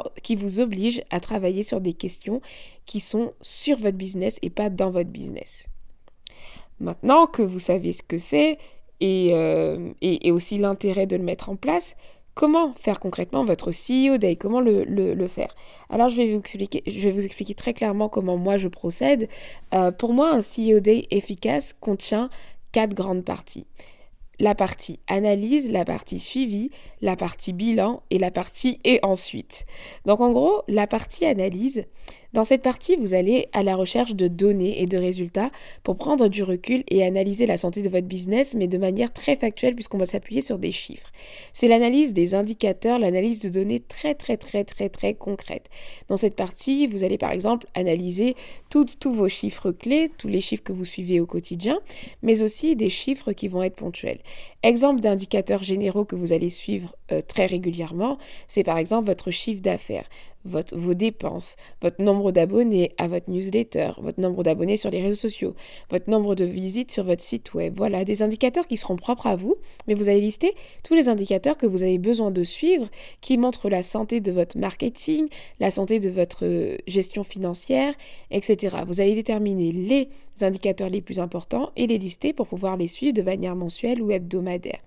obligent 0.60 1.04
à 1.10 1.20
travailler 1.20 1.62
sur 1.62 1.82
des 1.82 1.92
questions 1.92 2.40
qui 2.86 3.00
sont 3.00 3.34
sur 3.42 3.76
votre 3.76 3.98
business 3.98 4.38
et 4.40 4.48
pas 4.48 4.70
dans 4.70 4.90
votre 4.90 5.10
business. 5.10 5.66
Maintenant 6.80 7.26
que 7.26 7.42
vous 7.42 7.58
savez 7.58 7.92
ce 7.92 8.02
que 8.02 8.16
c'est, 8.16 8.56
euh, 9.02 9.92
et, 10.00 10.30
aussi 10.30 10.56
l'intérêt 10.56 11.06
de 11.06 11.16
le 11.16 11.22
mettre 11.22 11.50
en 11.50 11.56
place. 11.56 11.96
Comment 12.34 12.74
faire 12.74 12.98
concrètement 12.98 13.44
votre 13.44 13.70
CEO 13.70 14.18
Day 14.18 14.34
Comment 14.34 14.60
le, 14.60 15.26
faire? 15.28 15.54
Alors, 15.88 16.08
je 16.08 16.16
vais, 16.16 16.32
vous 16.32 17.24
expliquer, 17.24 17.54
très 17.54 17.74
clairement 17.74 18.08
comment 18.08 18.36
moi 18.36 18.56
je 18.56 18.66
procède. 18.66 19.28
Euh, 19.72 19.92
pour 19.92 20.12
moi, 20.12 20.32
un 20.32 20.40
CEO 20.40 20.80
Day 20.80 21.06
efficace 21.12 21.72
contient 21.72 22.30
quatre 22.72 22.94
grandes 22.94 23.24
parties. 23.24 23.66
La 24.40 24.56
partie 24.56 24.98
analyse, 25.06 25.70
la 25.70 25.84
partie 25.84 26.18
suivi, 26.18 26.70
la 27.00 27.14
partie 27.14 27.52
bilan 27.52 28.02
et 28.10 28.18
la 28.18 28.32
partie 28.32 28.80
et 28.82 28.98
ensuite. 29.04 29.64
Donc 30.04 30.20
en 30.20 30.32
gros, 30.32 30.62
la 30.66 30.88
partie 30.88 31.24
analyse, 31.24 31.84
dans 32.34 32.42
cette 32.42 32.62
partie, 32.62 32.96
vous 32.96 33.14
allez 33.14 33.46
à 33.52 33.62
la 33.62 33.76
recherche 33.76 34.16
de 34.16 34.26
données 34.26 34.82
et 34.82 34.86
de 34.86 34.98
résultats 34.98 35.52
pour 35.84 35.96
prendre 35.96 36.26
du 36.26 36.42
recul 36.42 36.82
et 36.88 37.04
analyser 37.04 37.46
la 37.46 37.56
santé 37.56 37.80
de 37.80 37.88
votre 37.88 38.08
business, 38.08 38.56
mais 38.56 38.66
de 38.66 38.76
manière 38.76 39.12
très 39.12 39.36
factuelle 39.36 39.76
puisqu'on 39.76 39.98
va 39.98 40.04
s'appuyer 40.04 40.40
sur 40.40 40.58
des 40.58 40.72
chiffres. 40.72 41.12
C'est 41.52 41.68
l'analyse 41.68 42.12
des 42.12 42.34
indicateurs, 42.34 42.98
l'analyse 42.98 43.38
de 43.38 43.48
données 43.48 43.78
très 43.78 44.16
très 44.16 44.36
très 44.36 44.64
très 44.64 44.88
très 44.88 45.14
concrètes. 45.14 45.70
Dans 46.08 46.16
cette 46.16 46.34
partie, 46.34 46.88
vous 46.88 47.04
allez 47.04 47.18
par 47.18 47.30
exemple 47.30 47.68
analyser 47.74 48.34
tous 48.68 49.12
vos 49.12 49.28
chiffres 49.28 49.70
clés, 49.70 50.10
tous 50.18 50.26
les 50.26 50.40
chiffres 50.40 50.64
que 50.64 50.72
vous 50.72 50.84
suivez 50.84 51.20
au 51.20 51.26
quotidien, 51.26 51.78
mais 52.22 52.42
aussi 52.42 52.74
des 52.74 52.90
chiffres 52.90 53.30
qui 53.30 53.46
vont 53.46 53.62
être 53.62 53.76
ponctuels. 53.76 54.18
Exemple 54.64 55.00
d'indicateurs 55.00 55.62
généraux 55.62 56.04
que 56.04 56.16
vous 56.16 56.32
allez 56.32 56.50
suivre 56.50 56.96
euh, 57.12 57.20
très 57.20 57.46
régulièrement, 57.46 58.18
c'est 58.48 58.64
par 58.64 58.78
exemple 58.78 59.06
votre 59.06 59.30
chiffre 59.30 59.62
d'affaires 59.62 60.08
vos 60.44 60.94
dépenses, 60.94 61.56
votre 61.80 62.02
nombre 62.02 62.32
d'abonnés 62.32 62.92
à 62.98 63.08
votre 63.08 63.30
newsletter, 63.30 63.92
votre 63.98 64.20
nombre 64.20 64.42
d'abonnés 64.42 64.76
sur 64.76 64.90
les 64.90 65.02
réseaux 65.02 65.14
sociaux, 65.14 65.54
votre 65.90 66.10
nombre 66.10 66.34
de 66.34 66.44
visites 66.44 66.90
sur 66.90 67.04
votre 67.04 67.22
site 67.22 67.54
web. 67.54 67.74
Voilà, 67.76 68.04
des 68.04 68.22
indicateurs 68.22 68.66
qui 68.66 68.76
seront 68.76 68.96
propres 68.96 69.26
à 69.26 69.36
vous, 69.36 69.56
mais 69.86 69.94
vous 69.94 70.08
allez 70.08 70.20
lister 70.20 70.54
tous 70.82 70.94
les 70.94 71.08
indicateurs 71.08 71.56
que 71.56 71.66
vous 71.66 71.82
avez 71.82 71.98
besoin 71.98 72.30
de 72.30 72.42
suivre 72.42 72.88
qui 73.20 73.38
montrent 73.38 73.68
la 73.68 73.82
santé 73.82 74.20
de 74.20 74.32
votre 74.32 74.58
marketing, 74.58 75.28
la 75.60 75.70
santé 75.70 76.00
de 76.00 76.10
votre 76.10 76.44
euh, 76.44 76.76
gestion 76.86 77.24
financière, 77.24 77.94
etc. 78.30 78.76
Vous 78.86 79.00
allez 79.00 79.14
déterminer 79.14 79.72
les 79.72 80.08
indicateurs 80.42 80.90
les 80.90 81.00
plus 81.00 81.20
importants 81.20 81.70
et 81.76 81.86
les 81.86 81.98
lister 81.98 82.32
pour 82.32 82.48
pouvoir 82.48 82.76
les 82.76 82.88
suivre 82.88 83.14
de 83.14 83.22
manière 83.22 83.56
mensuelle 83.56 84.02
ou 84.02 84.10
hebdomadaire. 84.10 84.80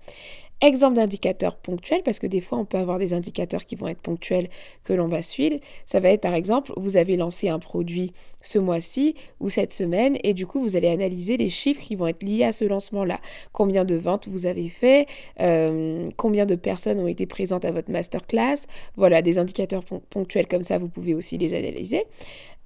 Exemple 0.60 0.96
d'indicateurs 0.96 1.56
ponctuels, 1.56 2.02
parce 2.04 2.18
que 2.18 2.26
des 2.26 2.40
fois 2.40 2.58
on 2.58 2.64
peut 2.64 2.78
avoir 2.78 2.98
des 2.98 3.14
indicateurs 3.14 3.64
qui 3.64 3.76
vont 3.76 3.86
être 3.86 4.00
ponctuels 4.00 4.48
que 4.82 4.92
l'on 4.92 5.06
va 5.06 5.22
suivre. 5.22 5.56
Ça 5.86 6.00
va 6.00 6.08
être 6.08 6.20
par 6.20 6.34
exemple, 6.34 6.72
vous 6.76 6.96
avez 6.96 7.16
lancé 7.16 7.48
un 7.48 7.60
produit 7.60 8.12
ce 8.40 8.58
mois-ci 8.58 9.14
ou 9.38 9.50
cette 9.50 9.72
semaine 9.72 10.18
et 10.24 10.34
du 10.34 10.46
coup 10.46 10.60
vous 10.60 10.76
allez 10.76 10.88
analyser 10.88 11.36
les 11.36 11.48
chiffres 11.48 11.80
qui 11.80 11.94
vont 11.94 12.08
être 12.08 12.24
liés 12.24 12.42
à 12.42 12.50
ce 12.50 12.64
lancement-là. 12.64 13.20
Combien 13.52 13.84
de 13.84 13.94
ventes 13.94 14.26
vous 14.28 14.46
avez 14.46 14.68
fait, 14.68 15.06
euh, 15.40 16.10
combien 16.16 16.44
de 16.44 16.56
personnes 16.56 16.98
ont 16.98 17.06
été 17.06 17.26
présentes 17.26 17.64
à 17.64 17.70
votre 17.70 17.92
masterclass. 17.92 18.66
Voilà, 18.96 19.22
des 19.22 19.38
indicateurs 19.38 19.84
ponctuels 20.10 20.48
comme 20.48 20.64
ça, 20.64 20.78
vous 20.78 20.88
pouvez 20.88 21.14
aussi 21.14 21.38
les 21.38 21.54
analyser. 21.54 22.04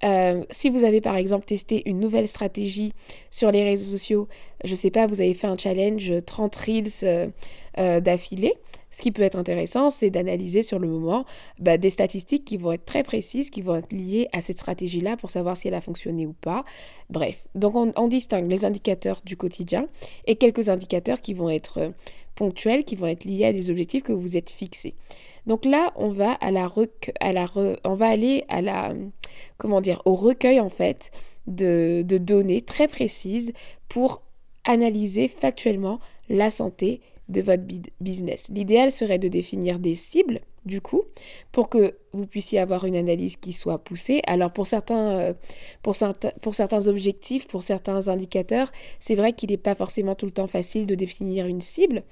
Euh, 0.03 0.43
si 0.49 0.69
vous 0.69 0.83
avez 0.83 1.01
par 1.01 1.15
exemple 1.15 1.45
testé 1.45 1.83
une 1.85 1.99
nouvelle 1.99 2.27
stratégie 2.27 2.93
sur 3.31 3.51
les 3.51 3.63
réseaux 3.63 3.89
sociaux, 3.91 4.27
je 4.63 4.71
ne 4.71 4.75
sais 4.75 4.91
pas, 4.91 5.07
vous 5.07 5.21
avez 5.21 5.33
fait 5.33 5.47
un 5.47 5.57
challenge 5.57 6.11
30 6.25 6.55
reels 6.55 6.87
euh, 7.03 7.27
euh, 7.77 7.99
d'affilée, 7.99 8.53
ce 8.91 9.01
qui 9.01 9.11
peut 9.11 9.23
être 9.23 9.37
intéressant, 9.37 9.89
c'est 9.89 10.09
d'analyser 10.09 10.61
sur 10.61 10.77
le 10.77 10.87
moment 10.87 11.25
bah, 11.57 11.77
des 11.77 11.89
statistiques 11.89 12.45
qui 12.45 12.57
vont 12.57 12.73
être 12.73 12.85
très 12.85 13.03
précises, 13.03 13.49
qui 13.49 13.61
vont 13.61 13.75
être 13.75 13.91
liées 13.91 14.27
à 14.33 14.41
cette 14.41 14.57
stratégie-là 14.57 15.17
pour 15.17 15.31
savoir 15.31 15.57
si 15.57 15.67
elle 15.67 15.73
a 15.73 15.81
fonctionné 15.81 16.27
ou 16.27 16.33
pas. 16.33 16.63
Bref, 17.09 17.47
donc 17.55 17.73
on, 17.75 18.07
distingue 18.07 18.49
les 18.49 18.65
indicateurs 18.65 19.21
du 19.25 19.35
quotidien 19.35 19.87
et 20.27 20.35
quelques 20.35 20.69
indicateurs 20.69 21.21
qui 21.21 21.33
vont 21.33 21.49
être 21.49 21.93
ponctuels, 22.35 22.83
qui 22.83 22.95
vont 22.95 23.07
être 23.07 23.25
liés 23.25 23.45
à 23.45 23.53
des 23.53 23.71
objectifs 23.71 24.03
que 24.03 24.13
vous 24.13 24.37
êtes 24.37 24.51
fixés. 24.51 24.93
Donc 25.45 25.65
là, 25.65 25.93
on 25.95 26.09
va 26.09 26.33
aller 26.41 26.57
à 28.49 28.61
la 28.61 28.93
comment 29.57 29.81
au 30.05 30.15
recueil 30.15 30.59
en 30.59 30.69
fait 30.69 31.11
de, 31.47 32.03
données 32.03 32.61
très 32.61 32.87
précises 32.87 33.53
pour 33.89 34.21
analyser 34.65 35.27
factuellement 35.27 35.99
la 36.29 36.51
santé 36.51 37.01
de 37.29 37.41
votre 37.41 37.63
business. 38.01 38.47
L'idéal 38.49 38.91
serait 38.91 39.19
de 39.19 39.27
définir 39.27 39.79
des 39.79 39.95
cibles, 39.95 40.41
du 40.65 40.81
coup, 40.81 41.03
pour 41.51 41.69
que 41.69 41.95
vous 42.13 42.25
puissiez 42.25 42.59
avoir 42.59 42.85
une 42.85 42.95
analyse 42.95 43.35
qui 43.35 43.53
soit 43.53 43.79
poussée. 43.79 44.21
Alors 44.27 44.51
pour 44.51 44.67
certains, 44.67 45.19
euh, 45.19 45.33
objectifs, 46.87 47.47
pour 47.47 47.63
certains 47.63 48.07
indicateurs, 48.07 48.71
c'est 48.99 49.15
vrai 49.15 49.33
qu'il 49.33 49.51
n'est 49.51 49.57
pas 49.57 49.75
forcément 49.75 50.15
tout 50.15 50.25
le 50.25 50.31
temps 50.31 50.47
facile 50.47 50.87
de 50.87 50.95
définir 50.95 51.45
une 51.45 51.61
cible. 51.61 52.03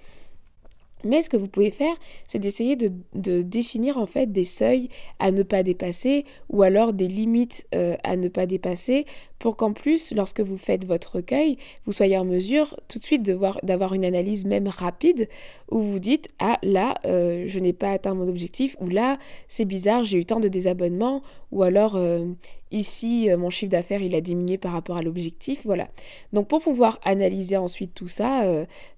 Mais 1.04 1.22
ce 1.22 1.30
que 1.30 1.38
vous 1.38 1.48
pouvez 1.48 1.72
faire, 1.72 1.96
c'est 2.28 2.40
d'essayer 2.40 2.76
de, 2.76 3.42
définir 3.42 3.98
en 3.98 4.06
fait 4.06 4.32
des 4.32 4.46
seuils 4.46 4.90
à 5.20 5.32
ne 5.32 5.44
pas 5.44 5.64
dépasser 5.64 6.26
ou 6.50 6.64
alors 6.64 6.94
des 6.94 7.08
limites 7.08 7.68
euh, 7.76 7.96
à 8.04 8.16
ne 8.16 8.28
pas 8.28 8.46
dépasser 8.46 9.06
pour 9.40 9.58
qu'en 9.58 9.74
plus, 9.74 10.14
lorsque 10.14 10.42
vous 10.42 10.58
faites 10.58 10.86
votre 10.86 11.16
recueil, 11.16 11.58
vous 11.86 11.92
soyez 11.92 12.18
en 12.18 12.26
mesure 12.26 12.80
tout 12.88 13.00
de 13.00 13.04
suite 13.04 13.24
d'avoir 13.24 13.94
une 13.94 14.06
analyse 14.06 14.46
même 14.46 14.68
rapide 14.68 15.28
où 15.72 15.80
vous 15.80 16.00
dites 16.00 16.30
Ah 16.38 16.60
là, 16.62 16.94
euh, 17.06 17.46
je 17.48 17.60
n'ai 17.60 17.74
pas 17.74 17.90
atteint 17.90 18.14
mon 18.14 18.28
objectif 18.28 18.78
ou 18.80 18.88
là, 18.88 19.18
c'est 19.48 19.66
bizarre, 19.66 20.04
j'ai 20.04 20.20
eu 20.20 20.26
tant 20.26 20.40
de 20.40 20.48
désabonnements 20.48 21.24
ou 21.52 21.64
alors 21.64 21.96
euh, 21.96 22.26
ici 22.72 23.30
mon 23.38 23.50
chiffre 23.50 23.72
d'affaires 23.72 24.02
il 24.02 24.16
a 24.16 24.22
diminué 24.22 24.58
par 24.58 24.74
rapport 24.74 24.98
à 24.98 25.02
l'objectif, 25.02 25.62
voilà. 25.66 25.90
Donc 26.34 26.48
pour 26.48 26.62
pouvoir 26.62 27.00
analyser 27.04 27.58
ensuite 27.58 27.94
tout 27.94 28.08
ça, 28.08 28.44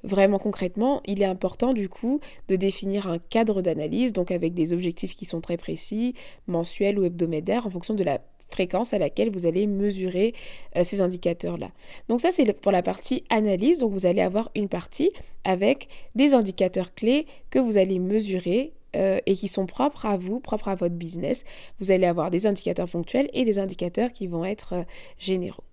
vraiment 0.04 0.40
concrètement, 0.40 1.02
il 1.06 1.22
est 1.22 1.26
important 1.26 1.74
du 1.74 1.90
coup 1.90 2.20
de 2.48 2.56
définir 2.56 3.08
un 3.08 3.20
cadre 3.20 3.62
d'analyse, 3.62 4.14
donc 4.14 4.32
avec 4.32 4.54
des 4.54 4.74
objectifs 4.74 5.16
qui 5.16 5.26
sont 5.26 5.42
très 5.42 5.58
précis, 5.58 6.14
mensuels 6.48 7.00
ou 7.00 7.06
hebdomadaires, 7.06 7.68
en 7.68 7.70
fonction 7.70 7.94
de 7.94 8.04
la 8.04 8.20
fréquence 8.54 8.94
à 8.94 9.00
laquelle 9.00 9.32
vous 9.32 9.46
allez 9.46 9.68
mesurer 9.68 10.34
euh, 10.78 10.84
ces 10.84 11.02
indicateurs-là. 11.02 11.72
Donc 12.08 12.22
ça, 12.22 12.32
c'est 12.32 12.52
pour 12.54 12.72
la 12.72 12.84
partie 12.84 13.24
analyse. 13.30 13.80
Donc 13.80 13.92
vous 13.92 14.06
allez 14.06 14.22
avoir 14.22 14.52
une 14.56 14.70
partie 14.70 15.12
avec 15.44 15.88
des 16.16 16.34
indicateurs 16.34 16.94
clés 16.94 17.26
que 17.50 17.60
vous 17.60 17.78
allez 17.78 18.00
mesurer 18.00 18.72
euh, 18.96 19.20
et 19.26 19.36
qui 19.36 19.48
sont 19.48 19.66
propres 19.66 20.06
à 20.06 20.18
vous, 20.18 20.40
propres 20.40 20.70
à 20.70 20.76
votre 20.76 20.96
business. 20.96 21.46
Vous 21.80 21.92
allez 21.92 22.06
avoir 22.06 22.30
des 22.30 22.48
indicateurs 22.48 22.90
ponctuels 22.90 23.30
et 23.34 23.46
des 23.46 23.60
indicateurs 23.60 24.14
qui 24.14 24.28
vont 24.28 24.46
être 24.46 24.74
euh, 24.74 24.84
généraux. 25.18 25.64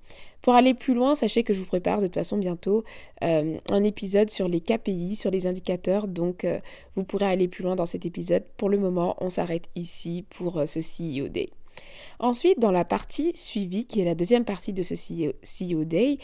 Pour 0.43 0.55
aller 0.55 0.73
plus 0.73 0.95
loin, 0.95 1.15
sachez 1.15 1.43
que 1.43 1.53
je 1.53 1.61
vous 1.61 1.67
prépare 1.67 1.99
de 1.99 2.07
toute 2.07 2.15
façon 2.15 2.39
bientôt 2.39 2.83
un 3.21 3.85
épisode 3.85 4.31
sur 4.31 4.49
les 4.49 4.63
KPI, 4.63 5.15
sur 5.15 5.31
les 5.31 5.47
indicateurs, 5.47 6.09
donc 6.09 6.47
vous 6.97 7.05
pourrez 7.05 7.27
aller 7.27 7.47
plus 7.47 7.63
loin 7.63 7.77
dans 7.77 7.85
cet 7.85 8.07
épisode. 8.07 8.43
Pour 8.57 8.71
le 8.71 8.79
moment, 8.79 9.17
on 9.21 9.29
s'arrête 9.29 9.69
ici 9.77 10.25
pour 10.31 10.63
ce 10.67 10.81
CEO 10.81 11.29
Day. 11.29 11.51
Ensuite, 12.19 12.59
dans 12.59 12.71
la 12.71 12.85
partie 12.85 13.33
suivie, 13.35 13.85
qui 13.85 14.01
est 14.01 14.05
la 14.05 14.15
deuxième 14.15 14.45
partie 14.45 14.73
de 14.73 14.83
ce 14.83 14.95
CEO 14.95 15.85
Day, 15.85 16.19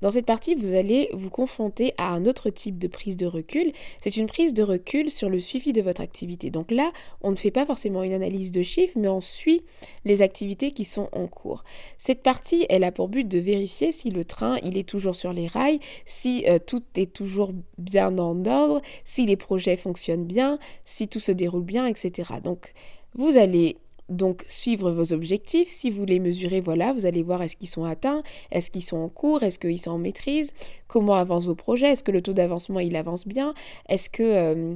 dans 0.00 0.10
cette 0.10 0.26
partie, 0.26 0.54
vous 0.54 0.74
allez 0.74 1.10
vous 1.12 1.30
confronter 1.30 1.92
à 1.98 2.08
un 2.08 2.24
autre 2.24 2.50
type 2.50 2.78
de 2.78 2.88
prise 2.88 3.16
de 3.16 3.26
recul. 3.26 3.72
C'est 4.00 4.16
une 4.16 4.26
prise 4.26 4.54
de 4.54 4.62
recul 4.62 5.10
sur 5.10 5.28
le 5.28 5.40
suivi 5.40 5.72
de 5.72 5.82
votre 5.82 6.00
activité. 6.00 6.50
Donc 6.50 6.70
là, 6.70 6.90
on 7.22 7.30
ne 7.30 7.36
fait 7.36 7.50
pas 7.50 7.66
forcément 7.66 8.02
une 8.02 8.12
analyse 8.12 8.50
de 8.52 8.62
chiffres, 8.62 8.96
mais 8.96 9.08
on 9.08 9.20
suit 9.20 9.62
les 10.04 10.22
activités 10.22 10.72
qui 10.72 10.84
sont 10.84 11.08
en 11.12 11.26
cours. 11.26 11.64
Cette 11.98 12.22
partie, 12.22 12.66
elle 12.68 12.84
a 12.84 12.92
pour 12.92 13.08
but 13.08 13.28
de 13.28 13.38
vérifier 13.38 13.92
si 13.92 14.10
le 14.10 14.24
train, 14.24 14.58
il 14.62 14.78
est 14.78 14.88
toujours 14.88 15.14
sur 15.14 15.32
les 15.32 15.46
rails, 15.46 15.80
si 16.06 16.44
euh, 16.48 16.58
tout 16.58 16.82
est 16.96 17.12
toujours 17.12 17.52
bien 17.78 18.18
en 18.18 18.44
ordre, 18.46 18.80
si 19.04 19.26
les 19.26 19.36
projets 19.36 19.76
fonctionnent 19.76 20.24
bien, 20.24 20.58
si 20.84 21.08
tout 21.08 21.20
se 21.20 21.32
déroule 21.32 21.64
bien, 21.64 21.86
etc. 21.86 22.32
Donc, 22.42 22.72
vous 23.14 23.36
allez 23.36 23.76
donc 24.10 24.44
suivre 24.48 24.90
vos 24.90 25.12
objectifs. 25.12 25.68
Si 25.68 25.88
vous 25.88 26.04
les 26.04 26.18
mesurez, 26.18 26.60
voilà, 26.60 26.92
vous 26.92 27.06
allez 27.06 27.22
voir 27.22 27.42
est-ce 27.42 27.56
qu'ils 27.56 27.68
sont 27.68 27.84
atteints, 27.84 28.22
est-ce 28.50 28.70
qu'ils 28.70 28.84
sont 28.84 28.98
en 28.98 29.08
cours, 29.08 29.42
est-ce 29.42 29.58
qu'ils 29.58 29.80
sont 29.80 29.92
en 29.92 29.98
maîtrise, 29.98 30.52
comment 30.88 31.14
avancent 31.14 31.46
vos 31.46 31.54
projets, 31.54 31.92
est-ce 31.92 32.02
que 32.02 32.10
le 32.10 32.20
taux 32.20 32.32
d'avancement 32.32 32.80
il 32.80 32.96
avance 32.96 33.26
bien, 33.26 33.54
est-ce 33.88 34.10
que 34.10 34.22
euh, 34.22 34.74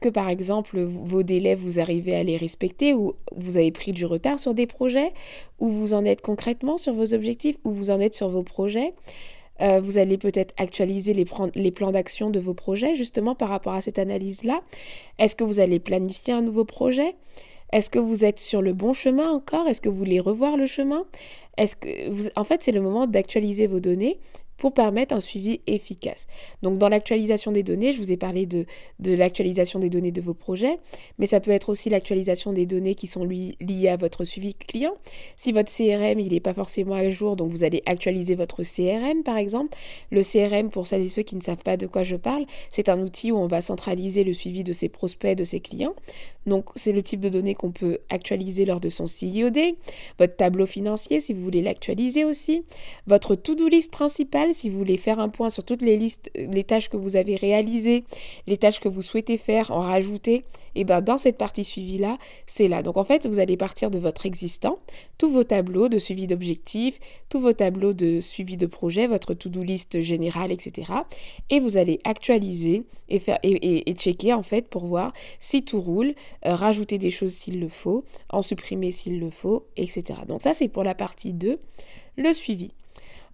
que 0.00 0.08
par 0.08 0.28
exemple 0.28 0.80
vos 0.80 1.24
délais 1.24 1.56
vous 1.56 1.80
arrivez 1.80 2.14
à 2.14 2.22
les 2.22 2.36
respecter 2.36 2.94
ou 2.94 3.14
vous 3.36 3.56
avez 3.56 3.72
pris 3.72 3.92
du 3.92 4.06
retard 4.06 4.38
sur 4.38 4.54
des 4.54 4.66
projets, 4.66 5.12
ou 5.58 5.68
vous 5.68 5.92
en 5.92 6.04
êtes 6.04 6.20
concrètement 6.20 6.78
sur 6.78 6.94
vos 6.94 7.14
objectifs, 7.14 7.56
ou 7.64 7.72
vous 7.72 7.90
en 7.90 7.98
êtes 7.98 8.14
sur 8.14 8.28
vos 8.28 8.44
projets. 8.44 8.94
Euh, 9.60 9.80
vous 9.80 9.98
allez 9.98 10.18
peut-être 10.18 10.54
actualiser 10.56 11.12
les, 11.14 11.26
les 11.54 11.70
plans 11.70 11.92
d'action 11.92 12.30
de 12.30 12.40
vos 12.40 12.54
projets 12.54 12.94
justement 12.94 13.34
par 13.34 13.48
rapport 13.48 13.74
à 13.74 13.80
cette 13.80 13.98
analyse-là. 13.98 14.60
Est-ce 15.18 15.36
que 15.36 15.44
vous 15.44 15.60
allez 15.60 15.78
planifier 15.78 16.32
un 16.32 16.42
nouveau 16.42 16.64
projet? 16.64 17.14
Est-ce 17.72 17.90
que 17.90 17.98
vous 17.98 18.24
êtes 18.24 18.38
sur 18.38 18.62
le 18.62 18.72
bon 18.72 18.92
chemin 18.92 19.30
encore? 19.30 19.66
Est-ce 19.66 19.80
que 19.80 19.88
vous 19.88 19.96
voulez 19.96 20.20
revoir 20.20 20.56
le 20.56 20.66
chemin? 20.66 21.04
Est-ce 21.56 21.76
que 21.76 22.38
en 22.38 22.44
fait, 22.44 22.62
c'est 22.62 22.72
le 22.72 22.80
moment 22.80 23.06
d'actualiser 23.06 23.66
vos 23.66 23.80
données 23.80 24.18
pour 24.62 24.72
permettre 24.72 25.12
un 25.12 25.18
suivi 25.18 25.60
efficace. 25.66 26.28
Donc 26.62 26.78
dans 26.78 26.88
l'actualisation 26.88 27.50
des 27.50 27.64
données, 27.64 27.92
je 27.92 27.98
vous 27.98 28.12
ai 28.12 28.16
parlé 28.16 28.46
de, 28.46 28.64
de 29.00 29.12
l'actualisation 29.12 29.80
des 29.80 29.90
données 29.90 30.12
de 30.12 30.20
vos 30.20 30.34
projets, 30.34 30.78
mais 31.18 31.26
ça 31.26 31.40
peut 31.40 31.50
être 31.50 31.68
aussi 31.68 31.90
l'actualisation 31.90 32.52
des 32.52 32.64
données 32.64 32.94
qui 32.94 33.08
sont 33.08 33.24
liées 33.24 33.88
à 33.88 33.96
votre 33.96 34.24
suivi 34.24 34.54
client. 34.54 34.94
Si 35.36 35.50
votre 35.50 35.68
CRM 35.68 36.20
il 36.20 36.32
n'est 36.32 36.38
pas 36.38 36.54
forcément 36.54 36.94
à 36.94 37.10
jour, 37.10 37.34
donc 37.34 37.50
vous 37.50 37.64
allez 37.64 37.82
actualiser 37.86 38.36
votre 38.36 38.62
CRM 38.62 39.24
par 39.24 39.36
exemple. 39.36 39.76
Le 40.12 40.22
CRM, 40.22 40.70
pour 40.70 40.86
celles 40.86 41.02
et 41.02 41.08
ceux 41.08 41.22
qui 41.22 41.34
ne 41.34 41.42
savent 41.42 41.64
pas 41.64 41.76
de 41.76 41.88
quoi 41.88 42.04
je 42.04 42.14
parle, 42.14 42.46
c'est 42.70 42.88
un 42.88 43.00
outil 43.00 43.32
où 43.32 43.38
on 43.38 43.48
va 43.48 43.62
centraliser 43.62 44.22
le 44.22 44.32
suivi 44.32 44.62
de 44.62 44.72
ses 44.72 44.88
prospects, 44.88 45.36
de 45.36 45.42
ses 45.42 45.58
clients. 45.58 45.96
Donc 46.46 46.66
c'est 46.76 46.92
le 46.92 47.02
type 47.02 47.18
de 47.18 47.28
données 47.28 47.56
qu'on 47.56 47.72
peut 47.72 47.98
actualiser 48.10 48.64
lors 48.64 48.80
de 48.80 48.90
son 48.90 49.08
CIOD, 49.08 49.58
votre 50.20 50.36
tableau 50.36 50.66
financier 50.66 51.18
si 51.18 51.32
vous 51.32 51.42
voulez 51.42 51.62
l'actualiser 51.62 52.24
aussi, 52.24 52.64
votre 53.08 53.34
to-do 53.34 53.66
list 53.66 53.90
principale 53.90 54.51
si 54.52 54.68
vous 54.68 54.78
voulez 54.78 54.96
faire 54.96 55.18
un 55.20 55.28
point 55.28 55.50
sur 55.50 55.64
toutes 55.64 55.82
les 55.82 55.96
listes, 55.96 56.30
euh, 56.36 56.46
les 56.50 56.64
tâches 56.64 56.88
que 56.88 56.96
vous 56.96 57.16
avez 57.16 57.36
réalisées, 57.36 58.04
les 58.46 58.56
tâches 58.56 58.80
que 58.80 58.88
vous 58.88 59.02
souhaitez 59.02 59.38
faire, 59.38 59.70
en 59.70 59.80
rajouter, 59.80 60.44
et 60.74 60.80
eh 60.80 60.84
bien 60.84 61.02
dans 61.02 61.18
cette 61.18 61.36
partie 61.36 61.64
suivi-là, 61.64 62.16
c'est 62.46 62.66
là. 62.66 62.82
Donc 62.82 62.96
en 62.96 63.04
fait, 63.04 63.26
vous 63.26 63.40
allez 63.40 63.58
partir 63.58 63.90
de 63.90 63.98
votre 63.98 64.24
existant, 64.24 64.78
tous 65.18 65.30
vos 65.30 65.44
tableaux 65.44 65.88
de 65.88 65.98
suivi 65.98 66.26
d'objectifs, 66.26 66.98
tous 67.28 67.40
vos 67.40 67.52
tableaux 67.52 67.92
de 67.92 68.20
suivi 68.20 68.56
de 68.56 68.64
projet, 68.66 69.06
votre 69.06 69.34
to-do 69.34 69.62
list 69.62 70.00
générale, 70.00 70.50
etc. 70.50 70.92
Et 71.50 71.60
vous 71.60 71.76
allez 71.76 72.00
actualiser 72.04 72.84
et, 73.10 73.18
faire, 73.18 73.38
et, 73.42 73.90
et, 73.90 73.94
checker 73.94 74.32
en 74.32 74.42
fait 74.42 74.68
pour 74.68 74.86
voir 74.86 75.12
si 75.40 75.62
tout 75.62 75.80
roule, 75.80 76.14
euh, 76.46 76.54
rajouter 76.54 76.96
des 76.96 77.10
choses 77.10 77.32
s'il 77.32 77.60
le 77.60 77.68
faut, 77.68 78.04
en 78.30 78.40
supprimer 78.40 78.92
s'il 78.92 79.20
le 79.20 79.30
faut, 79.30 79.66
etc. 79.76 80.20
Donc 80.26 80.40
ça, 80.40 80.54
c'est 80.54 80.68
pour 80.68 80.84
la 80.84 80.94
partie 80.94 81.34
2, 81.34 81.58
le 82.16 82.32
suivi. 82.32 82.72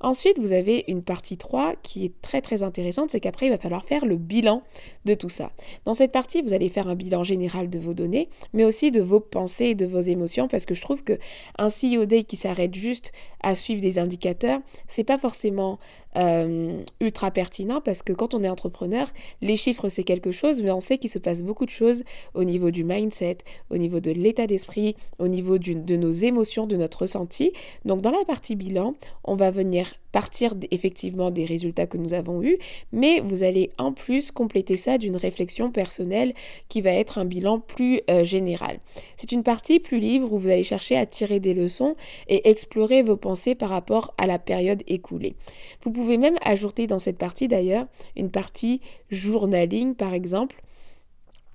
Ensuite, 0.00 0.38
vous 0.38 0.52
avez 0.52 0.85
une 0.88 1.02
partie 1.02 1.37
3 1.37 1.75
qui 1.83 2.05
est 2.05 2.12
très 2.23 2.40
très 2.40 2.62
intéressante, 2.62 3.11
c'est 3.11 3.21
qu'après, 3.21 3.47
il 3.47 3.50
va 3.50 3.59
falloir 3.59 3.85
faire 3.85 4.07
le 4.07 4.17
bilan 4.17 4.62
de 5.05 5.14
tout 5.14 5.28
ça. 5.28 5.50
Dans 5.85 5.95
cette 5.95 6.12
partie, 6.12 6.43
vous 6.43 6.52
allez 6.52 6.69
faire 6.69 6.88
un 6.88 6.95
bilan 6.95 7.25
général 7.25 7.69
de 7.69 7.78
vos 7.78 7.95
données, 7.95 8.28
mais 8.52 8.64
aussi 8.64 8.90
de 8.90 9.00
vos 9.00 9.21
pensées 9.21 9.67
et 9.67 9.75
de 9.75 9.87
vos 9.87 10.00
émotions, 10.00 10.49
parce 10.49 10.67
que 10.67 10.75
je 10.75 10.83
trouve 10.83 11.02
que 11.02 11.19
un 11.59 11.69
CEO 11.69 12.05
Day 12.05 12.25
qui 12.25 12.37
s'arrête 12.37 12.75
juste 12.75 13.12
à 13.43 13.55
suivre 13.55 13.81
des 13.81 13.99
indicateurs, 13.99 14.61
c'est 14.87 15.05
pas 15.05 15.19
forcément 15.19 15.78
euh, 16.17 16.83
ultra 17.00 17.31
pertinent 17.31 17.81
parce 17.81 18.02
que 18.02 18.12
quand 18.12 18.35
on 18.35 18.43
est 18.43 18.49
entrepreneur, 18.49 19.07
les 19.43 19.57
chiffres 19.57 19.88
c'est 19.88 20.05
quelque 20.05 20.33
chose, 20.33 20.61
mais 20.62 20.71
on 20.71 20.81
sait 20.81 20.99
qu'il 20.99 21.11
se 21.11 21.19
passe 21.19 21.43
beaucoup 21.43 21.64
de 21.64 21.71
choses 21.71 22.02
au 22.35 22.45
niveau 22.45 22.71
du 22.71 22.83
mindset, 22.83 23.38
au 23.71 23.76
niveau 23.76 24.00
de 24.00 24.11
l'état 24.11 24.47
d'esprit, 24.47 24.97
au 25.19 25.28
niveau 25.28 25.59
de 25.59 25.97
nos 25.97 26.11
émotions, 26.11 26.67
de 26.67 26.76
notre 26.76 27.02
ressenti. 27.02 27.52
Donc 27.85 28.00
dans 28.00 28.11
la 28.11 28.25
partie 28.26 28.57
bilan, 28.57 28.95
on 29.23 29.37
va 29.37 29.50
venir 29.50 29.88
partir 30.12 30.54
effectivement 30.71 31.30
des 31.30 31.45
résultats 31.45 31.87
que 31.87 31.99
nous 31.99 32.14
avons 32.14 32.42
eus, 32.42 32.59
mais 32.92 33.21
vous 33.21 33.42
allez 33.42 33.71
en 33.78 33.92
plus 33.92 34.30
compléter 34.30 34.76
ça 34.76 34.99
d'une 34.99 35.16
réflexion 35.16 35.71
personnelle 35.71 36.35
qui 36.68 36.80
va 36.80 36.90
être 36.90 37.18
un 37.18 37.25
bilan 37.25 37.61
plus 37.61 38.00
euh, 38.11 38.25
général. 38.25 38.80
C'est 39.16 39.33
une 39.33 39.42
partie 39.42 39.80
plus 39.80 40.00
libre 40.00 40.33
où 40.33 40.38
vous 40.38 40.49
allez 40.49 40.64
chercher 40.64 40.97
à 40.97 41.07
tirer 41.07 41.40
des 41.40 41.54
leçons 41.54 41.95
et 42.28 42.49
explorer 42.49 43.02
vos 43.02 43.16
pensées 43.16 43.54
par 43.54 43.71
rapport 43.71 44.14
à 44.18 44.26
la 44.26 44.38
période 44.38 44.83
écoulée. 44.87 45.35
Vous 45.83 45.92
pouvez 45.92 46.16
même 46.16 46.38
ajouter 46.42 46.87
dans 46.87 46.99
cette 46.99 47.18
partie 47.18 47.49
d'ailleurs 47.49 47.87
une 48.16 48.30
partie 48.30 48.80
journaling 49.11 49.95
par 49.95 50.14
exemple 50.14 50.62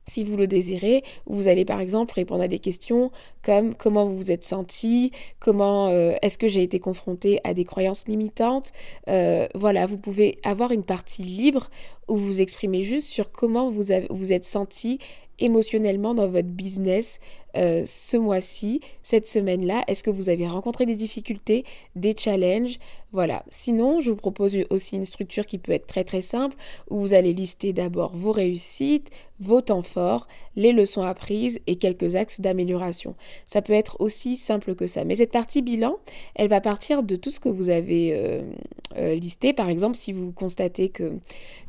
si 0.07 0.23
vous 0.23 0.37
le 0.37 0.47
désirez, 0.47 1.03
vous 1.25 1.47
allez 1.47 1.65
par 1.65 1.79
exemple 1.79 2.13
répondre 2.13 2.43
à 2.43 2.47
des 2.47 2.59
questions 2.59 3.11
comme 3.41 3.75
comment 3.75 4.05
vous 4.05 4.17
vous 4.17 4.31
êtes 4.31 4.43
senti, 4.43 5.11
comment 5.39 5.87
euh, 5.87 6.13
est-ce 6.21 6.37
que 6.37 6.47
j'ai 6.47 6.63
été 6.63 6.79
confronté 6.79 7.39
à 7.43 7.53
des 7.53 7.65
croyances 7.65 8.07
limitantes. 8.07 8.71
Euh, 9.07 9.47
voilà, 9.55 9.85
vous 9.85 9.97
pouvez 9.97 10.39
avoir 10.43 10.71
une 10.71 10.83
partie 10.83 11.23
libre 11.23 11.69
où 12.07 12.17
vous 12.17 12.25
vous 12.25 12.41
exprimez 12.41 12.81
juste 12.83 13.07
sur 13.07 13.31
comment 13.31 13.69
vous 13.69 13.85
vous 14.09 14.33
êtes 14.33 14.45
senti 14.45 14.99
émotionnellement 15.39 16.13
dans 16.13 16.27
votre 16.27 16.47
business 16.47 17.19
euh, 17.55 17.83
ce 17.85 18.17
mois-ci, 18.17 18.81
cette 19.03 19.27
semaine-là 19.27 19.83
Est-ce 19.87 20.03
que 20.03 20.09
vous 20.09 20.29
avez 20.29 20.47
rencontré 20.47 20.85
des 20.85 20.95
difficultés, 20.95 21.65
des 21.95 22.15
challenges? 22.17 22.79
Voilà. 23.11 23.43
Sinon, 23.51 24.01
je 24.01 24.09
vous 24.09 24.17
propose 24.17 24.57
aussi 24.71 24.95
une 24.95 25.05
structure 25.05 25.45
qui 25.45 25.59
peut 25.59 25.71
être 25.71 25.85
très 25.85 26.03
très 26.03 26.23
simple 26.23 26.57
où 26.89 26.99
vous 26.99 27.13
allez 27.13 27.33
lister 27.33 27.71
d'abord 27.71 28.15
vos 28.15 28.31
réussites, 28.31 29.11
vos 29.39 29.61
temps 29.61 29.83
forts, 29.83 30.27
les 30.55 30.71
leçons 30.71 31.03
apprises 31.03 31.59
et 31.67 31.75
quelques 31.75 32.15
axes 32.15 32.41
d'amélioration. 32.41 33.15
Ça 33.45 33.61
peut 33.61 33.73
être 33.73 33.97
aussi 33.99 34.35
simple 34.35 34.73
que 34.73 34.87
ça. 34.87 35.03
Mais 35.03 35.15
cette 35.15 35.31
partie 35.31 35.61
bilan, 35.61 35.97
elle 36.33 36.47
va 36.47 36.59
partir 36.59 37.03
de 37.03 37.15
tout 37.15 37.29
ce 37.29 37.39
que 37.39 37.49
vous 37.49 37.69
avez 37.69 38.13
euh, 38.15 38.41
euh, 38.97 39.13
listé. 39.13 39.53
Par 39.53 39.69
exemple, 39.69 39.95
si 39.95 40.11
vous 40.11 40.31
constatez 40.31 40.89
que, 40.89 41.13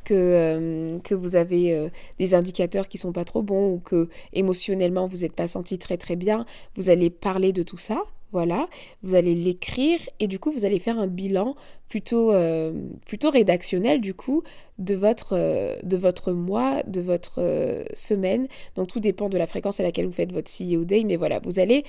que, 0.04 1.14
vous 1.14 1.36
avez 1.36 1.90
des 2.18 2.34
indicateurs 2.34 2.88
qui 2.88 2.98
sont 2.98 3.12
pas 3.12 3.24
trop 3.24 3.42
bons 3.42 3.74
ou 3.74 3.78
que 3.78 4.08
émotionnellement 4.32 5.06
vous 5.06 5.18
n'êtes 5.18 5.32
pas 5.32 5.48
senti 5.48 5.73
très 5.78 5.96
très 5.96 6.16
bien, 6.16 6.46
vous 6.76 6.90
allez 6.90 7.10
parler 7.10 7.52
de 7.52 7.62
tout 7.62 7.78
ça, 7.78 8.02
voilà, 8.32 8.68
vous 9.02 9.14
allez 9.14 9.34
l'écrire 9.34 10.00
et 10.18 10.26
du 10.26 10.38
coup 10.38 10.50
vous 10.50 10.64
allez 10.64 10.80
faire 10.80 10.98
un 10.98 11.06
bilan 11.06 11.54
plutôt, 11.94 12.32
euh, 12.32 12.72
plutôt 13.06 13.30
rédactionnel 13.30 14.00
du 14.00 14.14
coup 14.14 14.42
de 14.78 14.96
votre, 14.96 15.36
euh, 15.38 15.76
de 15.84 15.96
votre 15.96 16.32
mois, 16.32 16.82
de 16.88 17.00
votre 17.00 17.36
euh, 17.38 17.84
semaine. 17.94 18.48
Donc 18.74 18.88
tout 18.88 18.98
dépend 18.98 19.28
de 19.28 19.38
la 19.38 19.46
fréquence 19.46 19.78
à 19.78 19.84
laquelle 19.84 20.06
vous 20.06 20.12
faites 20.12 20.32
votre 20.32 20.50
CEO 20.50 20.84
Day, 20.84 21.04
mais 21.04 21.14
voilà, 21.14 21.38
vous 21.38 21.60
allez 21.60 21.84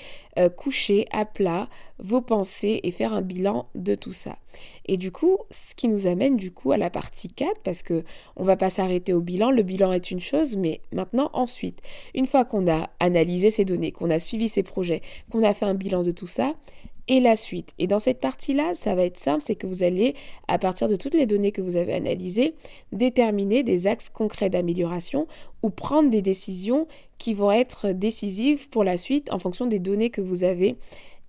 coucher 0.58 1.08
à 1.12 1.26
plat 1.26 1.70
vos 1.98 2.22
pensées 2.22 2.82
et 2.84 2.92
faire 2.92 3.14
un 3.14 3.24
bilan 3.24 3.68
de 3.74 3.96
tout 3.96 4.12
ça. 4.12 4.38
Et 4.86 4.98
du 4.98 5.12
coup, 5.12 5.40
ce 5.50 5.74
qui 5.74 5.88
nous 5.88 6.06
amène 6.06 6.38
du 6.38 6.52
coup 6.52 6.72
à 6.72 6.78
la 6.78 6.92
partie 6.92 7.30
4, 7.30 7.62
parce 7.64 7.82
que 7.82 8.04
on 8.36 8.44
va 8.44 8.58
pas 8.58 8.70
s'arrêter 8.70 9.12
au 9.12 9.22
bilan, 9.22 9.50
le 9.50 9.64
bilan 9.64 9.92
est 9.92 10.12
une 10.12 10.20
chose, 10.20 10.56
mais 10.56 10.82
maintenant 10.92 11.32
ensuite, 11.34 11.80
une 12.14 12.28
fois 12.28 12.46
qu'on 12.46 12.72
a 12.72 12.92
analysé 13.00 13.50
ces 13.50 13.66
données, 13.66 13.92
qu'on 13.92 14.12
a 14.12 14.20
suivi 14.20 14.50
ces 14.50 14.62
projets, 14.62 15.02
qu'on 15.32 15.42
a 15.42 15.56
fait 15.56 15.66
un 15.66 15.74
bilan 15.74 16.04
de 16.04 16.12
tout 16.12 16.28
ça, 16.28 16.54
et 17.08 17.20
la 17.20 17.36
suite. 17.36 17.74
Et 17.78 17.88
dans 17.88 18.00
cette 18.00 18.20
partie-là, 18.20 18.74
ça 18.74 18.96
va 18.96 19.04
être 19.04 19.20
simple, 19.20 19.42
c'est 19.42 19.56
que 19.56 19.68
vous 19.68 19.84
allez, 19.84 20.16
à 20.48 20.58
partir 20.58 20.88
de 20.88 20.96
toutes 20.96 21.14
les 21.14 21.26
données 21.26 21.52
que 21.52 21.62
vous 21.62 21.76
avez 21.76 21.94
analysées, 21.94 22.56
déterminer 22.92 23.64
des 23.64 23.88
axes 23.88 24.10
concrets 24.10 24.50
d'amélioration 24.50 25.28
ou 25.62 25.70
prendre 25.70 26.10
des 26.10 26.22
décisions 26.22 26.88
qui 27.18 27.34
vont 27.34 27.52
être 27.52 27.92
décisives 27.92 28.70
pour 28.70 28.84
la 28.84 28.98
suite 28.98 29.32
en 29.32 29.40
fonction 29.40 29.68
des 29.68 29.80
données 29.80 30.10
que 30.10 30.22
vous 30.22 30.44
avez 30.44 30.76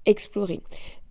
explorées. 0.07 0.61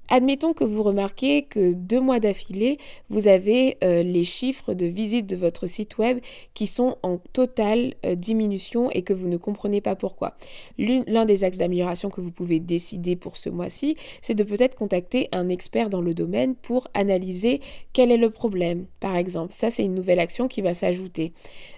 Admettons 0.09 0.53
que 0.53 0.63
vous 0.63 0.83
remarquez 0.83 1.43
que 1.43 1.74
deux 1.74 2.00
mois 2.00 2.19
d'affilée, 2.19 2.77
vous 3.09 3.27
avez 3.27 3.77
euh, 3.83 4.03
les 4.03 4.24
chiffres 4.24 4.74
de 4.74 4.85
visite 4.85 5.25
de 5.25 5.35
votre 5.35 5.67
site 5.67 5.97
web 5.97 6.19
qui 6.53 6.67
sont 6.67 6.97
en 7.03 7.17
totale 7.17 7.93
euh, 8.05 8.15
diminution 8.15 8.91
et 8.91 9.01
que 9.01 9.13
vous 9.13 9.27
ne 9.27 9.38
comprenez 9.38 9.81
pas 9.81 9.95
pourquoi. 9.95 10.35
L'un 10.77 11.25
des 11.25 11.43
axes 11.43 11.57
d'amélioration 11.57 12.09
que 12.09 12.21
vous 12.21 12.31
pouvez 12.31 12.59
décider 12.59 13.15
pour 13.15 13.38
ce 13.38 13.50
mois-ci, 13.50 13.97
c'est 14.21 14.35
de 14.35 14.43
peut-être 14.43 14.75
contacter 14.75 15.29
un 15.31 15.50
expert 15.50 15.89
dans 15.89 16.01
le 16.01 16.13
domaine 16.13 16.55
pour 16.55 16.88
analyser 16.93 17.62
quel 17.93 18.12
est 18.12 18.17
le 18.17 18.29
problème, 18.29 18.85
par 19.00 19.15
exemple. 19.15 19.53
Ça, 19.53 19.69
c'est 19.69 19.83
une 19.83 19.95
nouvelle 19.95 20.19
action 20.19 20.47
qui 20.47 20.62
va 20.62 20.74
s'ajouter. 20.74 21.33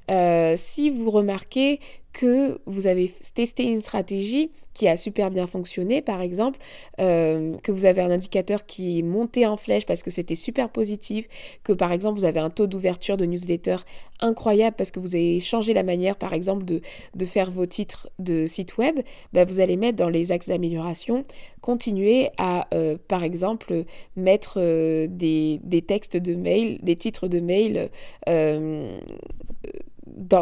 Euh, 0.09 0.55
si 0.57 0.89
vous 0.89 1.09
remarquez 1.09 1.79
que 2.17 2.59
vous 2.65 2.87
avez 2.87 3.13
testé 3.35 3.65
une 3.65 3.79
stratégie 3.79 4.49
qui 4.73 4.87
a 4.87 4.97
super 4.97 5.29
bien 5.29 5.45
fonctionné, 5.45 6.01
par 6.01 6.19
exemple, 6.19 6.57
euh, 6.99 7.55
que 7.61 7.71
vous 7.71 7.85
avez 7.85 8.01
un 8.01 8.09
indicateur 8.09 8.65
qui 8.65 8.97
est 8.97 9.03
monté 9.03 9.45
en 9.45 9.55
flèche 9.55 9.85
parce 9.85 10.01
que 10.01 10.09
c'était 10.09 10.33
super 10.33 10.69
positif, 10.69 11.27
que 11.63 11.73
par 11.73 11.91
exemple 11.91 12.17
vous 12.17 12.25
avez 12.25 12.39
un 12.39 12.49
taux 12.49 12.65
d'ouverture 12.65 13.17
de 13.17 13.25
newsletter 13.25 13.77
incroyable 14.19 14.75
parce 14.75 14.89
que 14.89 14.99
vous 14.99 15.13
avez 15.13 15.39
changé 15.39 15.75
la 15.75 15.83
manière, 15.83 16.15
par 16.15 16.33
exemple, 16.33 16.65
de, 16.65 16.81
de 17.13 17.25
faire 17.25 17.51
vos 17.51 17.67
titres 17.67 18.09
de 18.17 18.47
site 18.47 18.77
web, 18.77 18.99
bah, 19.33 19.45
vous 19.45 19.59
allez 19.59 19.77
mettre 19.77 19.97
dans 19.97 20.09
les 20.09 20.31
axes 20.31 20.47
d'amélioration, 20.47 21.21
continuer 21.61 22.31
à, 22.39 22.67
euh, 22.73 22.97
par 23.07 23.23
exemple, 23.23 23.83
mettre 24.15 24.59
des, 25.05 25.59
des, 25.63 25.81
textes 25.83 26.17
de 26.17 26.33
mail, 26.33 26.79
des 26.81 26.95
titres 26.95 27.27
de 27.27 27.39
mail 27.39 27.91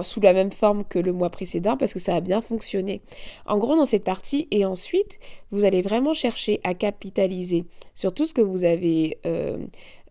sous 0.01 0.22
la 0.22 0.34
même 0.34 0.51
forme 0.51 0.84
que 0.84 1.00
le 1.00 1.13
mois 1.13 1.29
précédent 1.29 1.77
parce 1.77 1.94
que 1.94 2.00
ça 2.00 2.15
a 2.15 2.22
bien 2.22 2.41
fonctionné. 2.41 3.01
En 3.46 3.58
gros, 3.58 3.75
dans 3.75 3.86
cette 3.86 4.03
partie, 4.03 4.48
et 4.51 4.65
ensuite, 4.65 5.20
vous 5.51 5.65
allez 5.65 5.82
vraiment 5.82 6.13
chercher 6.13 6.60
à 6.63 6.74
capitaliser 6.74 7.65
sur 7.94 8.13
tout 8.13 8.25
ce 8.25 8.34
que 8.34 8.41
vous 8.41 8.63
avez 8.63 9.17
euh, 9.25 9.58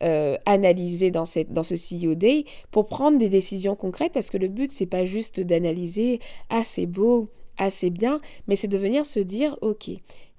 euh, 0.02 0.37
analysé 0.47 1.11
dans, 1.11 1.25
cette, 1.25 1.52
dans 1.52 1.62
ce 1.62 1.75
CEO 1.75 2.14
Day 2.14 2.44
pour 2.71 2.87
prendre 2.87 3.18
des 3.18 3.28
décisions 3.28 3.76
concrètes 3.76 4.12
parce 4.12 4.30
que 4.30 4.38
le 4.38 4.49
but, 4.49 4.73
c'est 4.73 4.87
pas 4.87 5.06
juste 5.06 5.40
d'analyser 5.40 6.21
assez 6.50 6.87
beau, 6.87 7.28
assez 7.56 7.90
bien, 7.90 8.21
mais 8.49 8.56
c'est 8.56 8.68
de 8.68 8.78
venir 8.78 9.06
se 9.06 9.21
dire, 9.21 9.56
OK, 9.62 9.90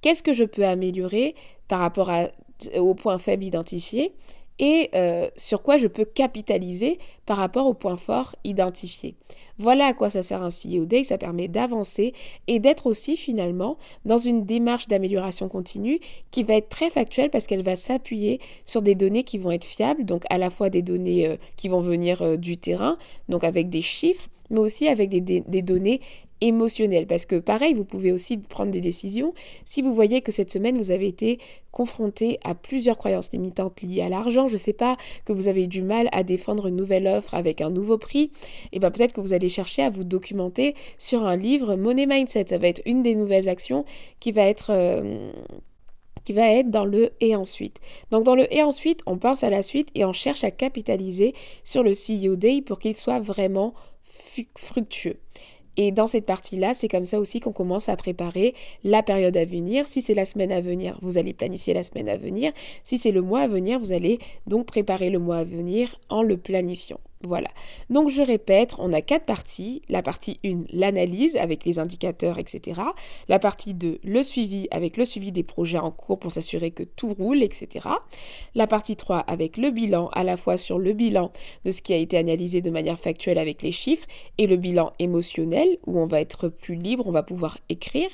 qu'est-ce 0.01 0.23
que 0.23 0.33
je 0.33 0.43
peux 0.43 0.65
améliorer 0.65 1.35
par 1.67 1.79
rapport 1.79 2.09
à, 2.09 2.29
aux 2.77 2.93
points 2.93 3.19
faibles 3.19 3.43
identifiés 3.43 4.13
et 4.59 4.89
euh, 4.95 5.29
sur 5.35 5.63
quoi 5.63 5.77
je 5.77 5.87
peux 5.87 6.05
capitaliser 6.05 6.99
par 7.25 7.37
rapport 7.37 7.67
aux 7.67 7.73
points 7.73 7.97
forts 7.97 8.35
identifiés. 8.43 9.15
Voilà 9.57 9.87
à 9.87 9.93
quoi 9.93 10.09
ça 10.09 10.21
sert 10.21 10.43
un 10.43 10.49
CEO 10.49 10.85
Day, 10.85 11.03
ça 11.03 11.17
permet 11.17 11.47
d'avancer 11.47 12.13
et 12.47 12.59
d'être 12.59 12.87
aussi 12.87 13.15
finalement 13.15 13.77
dans 14.03 14.17
une 14.17 14.45
démarche 14.45 14.87
d'amélioration 14.87 15.47
continue 15.47 15.99
qui 16.31 16.43
va 16.43 16.55
être 16.55 16.69
très 16.69 16.89
factuelle 16.89 17.29
parce 17.29 17.47
qu'elle 17.47 17.63
va 17.63 17.77
s'appuyer 17.77 18.41
sur 18.65 18.81
des 18.81 18.95
données 18.95 19.23
qui 19.23 19.37
vont 19.37 19.51
être 19.51 19.63
fiables, 19.63 20.03
donc 20.03 20.23
à 20.29 20.37
la 20.37 20.49
fois 20.49 20.69
des 20.69 20.81
données 20.81 21.27
euh, 21.27 21.37
qui 21.55 21.69
vont 21.69 21.79
venir 21.79 22.21
euh, 22.21 22.35
du 22.35 22.57
terrain, 22.57 22.97
donc 23.29 23.43
avec 23.45 23.69
des 23.69 23.81
chiffres, 23.81 24.27
mais 24.49 24.59
aussi 24.59 24.87
avec 24.87 25.09
des, 25.09 25.21
des 25.21 25.61
données 25.61 26.01
émotionnel. 26.41 27.07
Parce 27.07 27.25
que 27.25 27.37
pareil, 27.37 27.73
vous 27.73 27.85
pouvez 27.85 28.11
aussi 28.11 28.37
prendre 28.37 28.71
des 28.71 28.81
décisions 28.81 29.33
si 29.63 29.81
vous 29.81 29.93
voyez 29.93 30.21
que 30.21 30.31
cette 30.31 30.51
semaine, 30.51 30.77
vous 30.77 30.91
avez 30.91 31.07
été 31.07 31.39
confronté 31.71 32.39
à 32.43 32.55
plusieurs 32.55 32.97
croyances 32.97 33.31
limitantes 33.31 33.81
liées 33.81 34.01
à 34.01 34.09
l'argent, 34.09 34.47
je 34.47 34.53
ne 34.53 34.59
sais 34.59 34.73
pas, 34.73 34.97
que 35.25 35.33
vous 35.33 35.47
avez 35.47 35.67
du 35.67 35.81
mal 35.81 36.07
à 36.11 36.23
défendre 36.23 36.67
une 36.67 36.75
nouvelle 36.75 37.07
offre 37.07 37.33
avec 37.33 37.59
un 37.61 37.69
nouveau 37.69 37.97
prix, 37.97 38.31
et 38.71 38.79
bien 38.79 38.91
peut-être 38.91 39.13
que 39.13 39.21
vous 39.21 39.33
allez 39.33 39.49
chercher 39.49 39.83
à 39.83 39.89
vous 39.89 40.03
documenter 40.05 40.75
sur 40.97 41.25
un 41.25 41.35
livre 41.35 41.75
Money 41.75 42.05
Mindset. 42.05 42.45
Ça 42.49 42.57
va 42.57 42.67
être 42.67 42.81
une 42.85 43.03
des 43.03 43.15
nouvelles 43.15 43.49
actions 43.49 43.85
qui 44.19 44.31
va 44.31 44.43
être... 44.43 44.71
Euh, 44.71 45.31
qui 46.23 46.33
va 46.33 46.51
être 46.51 46.71
dans 46.71 46.85
le 46.85 47.11
et 47.21 47.35
ensuite. 47.35 47.79
Donc 48.09 48.23
dans 48.23 48.33
le 48.33 48.51
et 48.51 48.63
ensuite, 48.63 49.01
on 49.05 49.19
pense 49.19 49.43
à 49.43 49.51
la 49.51 49.61
suite 49.61 49.89
et 49.93 50.05
on 50.05 50.13
cherche 50.13 50.43
à 50.43 50.49
capitaliser 50.49 51.35
sur 51.63 51.83
le 51.83 51.91
CEO 51.91 52.35
Day 52.35 52.63
pour 52.63 52.79
qu'il 52.79 52.97
soit 52.97 53.19
vraiment 53.19 53.75
fructueux. 54.55 55.17
Et 55.77 55.91
dans 55.91 56.07
cette 56.07 56.25
partie-là, 56.25 56.73
c'est 56.73 56.87
comme 56.87 57.05
ça 57.05 57.19
aussi 57.19 57.39
qu'on 57.39 57.51
commence 57.51 57.89
à 57.89 57.95
préparer 57.95 58.53
la 58.83 59.03
période 59.03 59.35
à 59.35 59.45
venir. 59.45 59.87
Si 59.87 60.01
c'est 60.01 60.13
la 60.13 60.25
semaine 60.25 60.51
à 60.51 60.61
venir, 60.61 60.97
vous 61.01 61.17
allez 61.17 61.33
planifier 61.33 61.73
la 61.73 61.83
semaine 61.83 62.09
à 62.09 62.17
venir. 62.17 62.51
Si 62.83 62.97
c'est 62.97 63.11
le 63.11 63.21
mois 63.21 63.41
à 63.41 63.47
venir, 63.47 63.79
vous 63.79 63.91
allez 63.91 64.19
donc 64.47 64.65
préparer 64.65 65.09
le 65.09 65.19
mois 65.19 65.37
à 65.37 65.43
venir 65.43 65.99
en 66.09 66.21
le 66.21 66.37
planifiant. 66.37 66.99
Voilà. 67.27 67.49
Donc 67.89 68.09
je 68.09 68.21
répète, 68.21 68.75
on 68.79 68.93
a 68.93 69.01
quatre 69.01 69.25
parties. 69.25 69.81
La 69.89 70.01
partie 70.01 70.39
1, 70.45 70.65
l'analyse 70.71 71.35
avec 71.35 71.65
les 71.65 71.79
indicateurs, 71.79 72.39
etc. 72.39 72.81
La 73.27 73.39
partie 73.39 73.73
2, 73.73 73.99
le 74.03 74.23
suivi 74.23 74.67
avec 74.71 74.97
le 74.97 75.05
suivi 75.05 75.31
des 75.31 75.43
projets 75.43 75.79
en 75.79 75.91
cours 75.91 76.19
pour 76.19 76.31
s'assurer 76.31 76.71
que 76.71 76.83
tout 76.83 77.13
roule, 77.13 77.43
etc. 77.43 77.87
La 78.53 78.67
partie 78.67 78.95
3, 78.95 79.19
avec 79.19 79.57
le 79.57 79.71
bilan, 79.71 80.09
à 80.13 80.23
la 80.23 80.37
fois 80.37 80.57
sur 80.57 80.79
le 80.79 80.93
bilan 80.93 81.31
de 81.63 81.71
ce 81.71 81.81
qui 81.81 81.93
a 81.93 81.97
été 81.97 82.17
analysé 82.17 82.61
de 82.61 82.69
manière 82.69 82.99
factuelle 82.99 83.37
avec 83.37 83.61
les 83.61 83.71
chiffres 83.71 84.05
et 84.37 84.47
le 84.47 84.55
bilan 84.55 84.93
émotionnel 84.99 85.77
où 85.85 85.99
on 85.99 86.05
va 86.05 86.21
être 86.21 86.47
plus 86.49 86.75
libre, 86.75 87.07
on 87.07 87.11
va 87.11 87.23
pouvoir 87.23 87.57
écrire. 87.69 88.09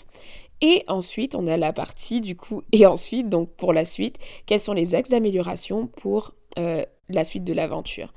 Et 0.61 0.83
ensuite, 0.87 1.33
on 1.35 1.47
a 1.47 1.57
la 1.57 1.73
partie 1.73 2.21
du 2.21 2.35
coup, 2.35 2.61
et 2.71 2.85
ensuite, 2.85 3.29
donc 3.29 3.49
pour 3.49 3.73
la 3.73 3.85
suite, 3.85 4.17
quels 4.45 4.61
sont 4.61 4.73
les 4.73 4.95
axes 4.95 5.09
d'amélioration 5.09 5.87
pour 5.87 6.33
euh, 6.57 6.85
la 7.09 7.23
suite 7.23 7.43
de 7.43 7.53
l'aventure. 7.53 8.13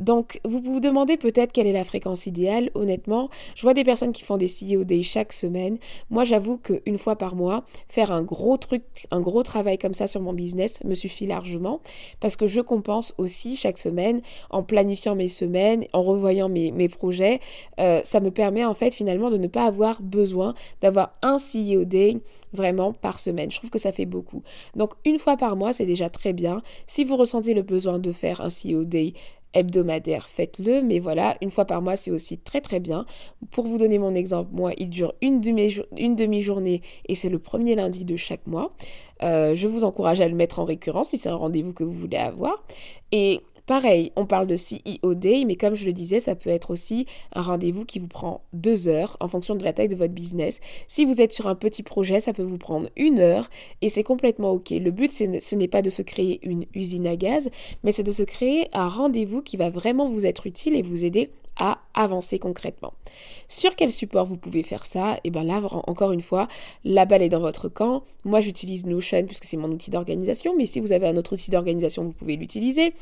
Donc, 0.00 0.40
vous 0.44 0.60
vous 0.60 0.80
demandez 0.80 1.16
peut-être 1.16 1.52
quelle 1.52 1.66
est 1.66 1.72
la 1.72 1.84
fréquence 1.84 2.26
idéale. 2.26 2.70
Honnêtement, 2.74 3.28
je 3.54 3.62
vois 3.62 3.74
des 3.74 3.84
personnes 3.84 4.12
qui 4.12 4.24
font 4.24 4.38
des 4.38 4.48
CEO 4.48 4.84
Day 4.84 5.02
chaque 5.02 5.32
semaine. 5.32 5.78
Moi, 6.08 6.24
j'avoue 6.24 6.56
qu'une 6.56 6.98
fois 6.98 7.16
par 7.16 7.36
mois, 7.36 7.64
faire 7.86 8.10
un 8.10 8.22
gros 8.22 8.56
truc, 8.56 8.82
un 9.10 9.20
gros 9.20 9.42
travail 9.42 9.78
comme 9.78 9.94
ça 9.94 10.06
sur 10.06 10.20
mon 10.20 10.32
business 10.32 10.82
me 10.84 10.94
suffit 10.94 11.26
largement 11.26 11.80
parce 12.18 12.36
que 12.36 12.46
je 12.46 12.60
compense 12.60 13.14
aussi 13.18 13.56
chaque 13.56 13.78
semaine 13.78 14.22
en 14.50 14.62
planifiant 14.62 15.14
mes 15.14 15.28
semaines, 15.28 15.84
en 15.92 16.02
revoyant 16.02 16.48
mes, 16.48 16.88
projets. 16.88 17.40
Euh, 17.78 18.00
ça 18.04 18.20
me 18.20 18.30
permet 18.30 18.64
en 18.64 18.74
fait 18.74 18.92
finalement 18.92 19.30
de 19.30 19.36
ne 19.36 19.46
pas 19.46 19.64
avoir 19.64 20.02
besoin 20.02 20.54
d'avoir 20.80 21.14
un 21.22 21.36
CEO 21.36 21.84
Day 21.84 22.18
vraiment 22.52 22.92
par 22.92 23.20
semaine. 23.20 23.50
Je 23.50 23.58
trouve 23.58 23.70
que 23.70 23.78
ça 23.78 23.92
fait 23.92 24.06
beaucoup. 24.06 24.42
Donc, 24.74 24.92
une 25.04 25.18
fois 25.18 25.36
par 25.36 25.56
mois, 25.56 25.72
c'est 25.72 25.86
déjà 25.86 26.10
très 26.10 26.32
bien. 26.32 26.62
Si 26.86 27.04
vous 27.04 27.16
ressentez 27.16 27.54
le 27.54 27.62
besoin 27.62 27.98
de 27.98 28.12
faire 28.12 28.40
un 28.40 28.48
CEO 28.48 28.84
Day, 28.84 29.14
hebdomadaire, 29.54 30.28
faites-le, 30.28 30.82
mais 30.82 30.98
voilà, 30.98 31.36
une 31.40 31.50
fois 31.50 31.64
par 31.64 31.82
mois, 31.82 31.96
c'est 31.96 32.10
aussi 32.10 32.38
très 32.38 32.60
très 32.60 32.80
bien. 32.80 33.06
Pour 33.50 33.66
vous 33.66 33.78
donner 33.78 33.98
mon 33.98 34.14
exemple, 34.14 34.50
moi, 34.52 34.72
il 34.78 34.90
dure 34.90 35.14
une 35.20 35.40
demi-journée 35.40 36.82
et 37.06 37.14
c'est 37.14 37.28
le 37.28 37.38
premier 37.38 37.74
lundi 37.74 38.04
de 38.04 38.16
chaque 38.16 38.46
mois. 38.46 38.72
Euh, 39.22 39.54
je 39.54 39.68
vous 39.68 39.84
encourage 39.84 40.20
à 40.20 40.28
le 40.28 40.34
mettre 40.34 40.60
en 40.60 40.64
récurrence 40.64 41.10
si 41.10 41.18
c'est 41.18 41.28
un 41.28 41.36
rendez-vous 41.36 41.72
que 41.72 41.84
vous 41.84 41.92
voulez 41.92 42.16
avoir. 42.16 42.64
Et 43.12 43.40
Pareil, 43.70 44.10
on 44.16 44.26
parle 44.26 44.48
de 44.48 44.56
CEO 44.56 45.14
Day, 45.14 45.44
mais 45.46 45.54
comme 45.54 45.76
je 45.76 45.86
le 45.86 45.92
disais, 45.92 46.18
ça 46.18 46.34
peut 46.34 46.50
être 46.50 46.72
aussi 46.72 47.06
un 47.36 47.40
rendez-vous 47.40 47.84
qui 47.84 48.00
vous 48.00 48.08
prend 48.08 48.42
deux 48.52 48.88
heures 48.88 49.16
en 49.20 49.28
fonction 49.28 49.54
de 49.54 49.62
la 49.62 49.72
taille 49.72 49.86
de 49.86 49.94
votre 49.94 50.12
business. 50.12 50.58
Si 50.88 51.04
vous 51.04 51.22
êtes 51.22 51.30
sur 51.30 51.46
un 51.46 51.54
petit 51.54 51.84
projet, 51.84 52.18
ça 52.18 52.32
peut 52.32 52.42
vous 52.42 52.58
prendre 52.58 52.90
une 52.96 53.20
heure 53.20 53.48
et 53.80 53.88
c'est 53.88 54.02
complètement 54.02 54.50
OK. 54.50 54.70
Le 54.70 54.90
but, 54.90 55.12
ce 55.12 55.54
n'est 55.54 55.68
pas 55.68 55.82
de 55.82 55.88
se 55.88 56.02
créer 56.02 56.40
une 56.42 56.66
usine 56.74 57.06
à 57.06 57.14
gaz, 57.14 57.48
mais 57.84 57.92
c'est 57.92 58.02
de 58.02 58.10
se 58.10 58.24
créer 58.24 58.66
un 58.72 58.88
rendez-vous 58.88 59.40
qui 59.40 59.56
va 59.56 59.70
vraiment 59.70 60.08
vous 60.08 60.26
être 60.26 60.48
utile 60.48 60.74
et 60.74 60.82
vous 60.82 61.04
aider 61.04 61.30
avancer 61.94 62.38
concrètement. 62.38 62.92
Sur 63.48 63.74
quel 63.74 63.90
support 63.90 64.26
vous 64.26 64.36
pouvez 64.36 64.62
faire 64.62 64.86
ça? 64.86 65.14
Et 65.16 65.20
eh 65.24 65.30
bien 65.30 65.44
là, 65.44 65.60
encore 65.86 66.12
une 66.12 66.22
fois, 66.22 66.48
la 66.84 67.04
balle 67.04 67.22
est 67.22 67.28
dans 67.28 67.40
votre 67.40 67.68
camp. 67.68 68.04
Moi, 68.24 68.40
j'utilise 68.40 68.86
Notion 68.86 69.24
puisque 69.26 69.44
c'est 69.44 69.56
mon 69.56 69.70
outil 69.70 69.90
d'organisation, 69.90 70.54
mais 70.56 70.66
si 70.66 70.78
vous 70.78 70.92
avez 70.92 71.08
un 71.08 71.16
autre 71.16 71.32
outil 71.34 71.50
d'organisation, 71.50 72.04
vous 72.04 72.12
pouvez 72.12 72.36
l'utiliser. 72.36 72.92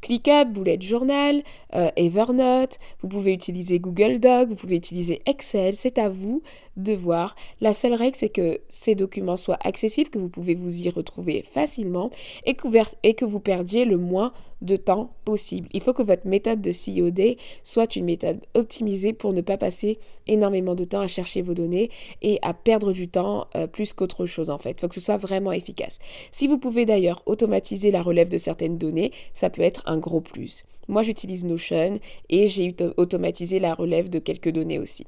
ClickUp, 0.00 0.48
Bullet 0.50 0.78
Journal, 0.80 1.42
euh, 1.74 1.90
Evernote, 1.96 2.78
vous 3.02 3.08
pouvez 3.08 3.32
utiliser 3.32 3.78
Google 3.78 4.18
Doc, 4.18 4.48
vous 4.48 4.56
pouvez 4.56 4.76
utiliser 4.76 5.20
Excel, 5.26 5.74
c'est 5.74 5.98
à 5.98 6.08
vous 6.08 6.42
de 6.78 6.94
voir. 6.94 7.36
La 7.60 7.74
seule 7.74 7.94
règle, 7.94 8.16
c'est 8.16 8.28
que 8.30 8.60
ces 8.70 8.94
documents 8.94 9.36
soient 9.36 9.58
accessibles, 9.62 10.08
que 10.08 10.18
vous 10.18 10.30
pouvez 10.30 10.54
vous 10.54 10.82
y 10.82 10.88
retrouver 10.88 11.42
facilement 11.42 12.10
et 12.46 12.56
et 13.02 13.14
que 13.14 13.24
vous 13.24 13.40
perdiez 13.40 13.84
le 13.84 13.98
moins 13.98 14.32
de 14.62 14.76
temps 14.76 15.10
possible. 15.24 15.68
Il 15.72 15.80
faut 15.80 15.92
que 15.92 16.02
votre 16.02 16.26
méthode 16.26 16.60
de 16.60 16.72
COD 16.72 17.36
soit 17.62 17.96
une 17.96 18.04
méthode 18.04 18.40
optimisée 18.54 19.12
pour 19.12 19.32
ne 19.32 19.40
pas 19.40 19.56
passer 19.56 19.98
énormément 20.26 20.74
de 20.74 20.84
temps 20.84 21.00
à 21.00 21.08
chercher 21.08 21.42
vos 21.42 21.54
données 21.54 21.90
et 22.22 22.38
à 22.42 22.54
perdre 22.54 22.92
du 22.92 23.08
temps 23.08 23.46
euh, 23.54 23.66
plus 23.66 23.92
qu'autre 23.92 24.26
chose 24.26 24.50
en 24.50 24.58
fait. 24.58 24.72
Il 24.72 24.80
faut 24.80 24.88
que 24.88 24.94
ce 24.94 25.00
soit 25.00 25.16
vraiment 25.16 25.52
efficace. 25.52 25.98
Si 26.32 26.46
vous 26.46 26.58
pouvez 26.58 26.86
d'ailleurs 26.86 27.22
automatiser 27.26 27.90
la 27.90 28.02
relève 28.02 28.28
de 28.28 28.38
certaines 28.38 28.78
données, 28.78 29.12
ça 29.32 29.50
peut 29.50 29.62
être 29.62 29.82
un 29.86 29.98
gros 29.98 30.20
plus. 30.20 30.64
Moi, 30.88 31.02
j'utilise 31.02 31.44
Notion 31.44 32.00
et 32.30 32.48
j'ai 32.48 32.74
automatisé 32.96 33.60
la 33.60 33.74
relève 33.74 34.08
de 34.08 34.18
quelques 34.18 34.50
données 34.50 34.78
aussi. 34.78 35.06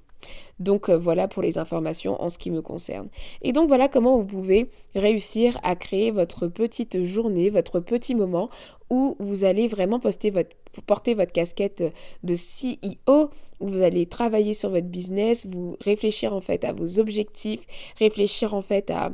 Donc 0.59 0.89
euh, 0.89 0.97
voilà 0.97 1.29
pour 1.29 1.43
les 1.43 1.59
informations 1.59 2.21
en 2.23 2.29
ce 2.29 2.39
qui 2.39 2.51
me 2.51 2.63
concerne. 2.63 3.09
Et 3.43 3.53
donc 3.53 3.69
voilà 3.69 3.89
comment 3.89 4.19
vous 4.19 4.27
pouvez 4.27 4.69
réussir 4.95 5.59
à 5.63 5.77
créer 5.77 6.11
votre 6.11 6.47
petite 6.47 7.03
journée, 7.05 7.51
votre 7.51 7.81
petit 7.81 8.15
moment 8.15 8.51
où 8.91 9.17
vous 9.19 9.45
allez 9.45 9.69
vraiment 9.69 10.01
porter 10.01 11.15
votre 11.15 11.33
casquette 11.33 11.83
de 12.25 12.35
CEO, 12.35 13.31
où 13.61 13.69
vous 13.69 13.83
allez 13.83 14.07
travailler 14.07 14.55
sur 14.55 14.71
votre 14.71 14.89
business, 14.89 15.47
vous 15.47 15.77
réfléchir 15.81 16.35
en 16.35 16.41
fait 16.41 16.65
à 16.65 16.73
vos 16.73 16.99
objectifs, 16.99 17.67
réfléchir 17.99 18.55
en 18.55 18.63
fait 18.63 18.91
à 18.91 19.13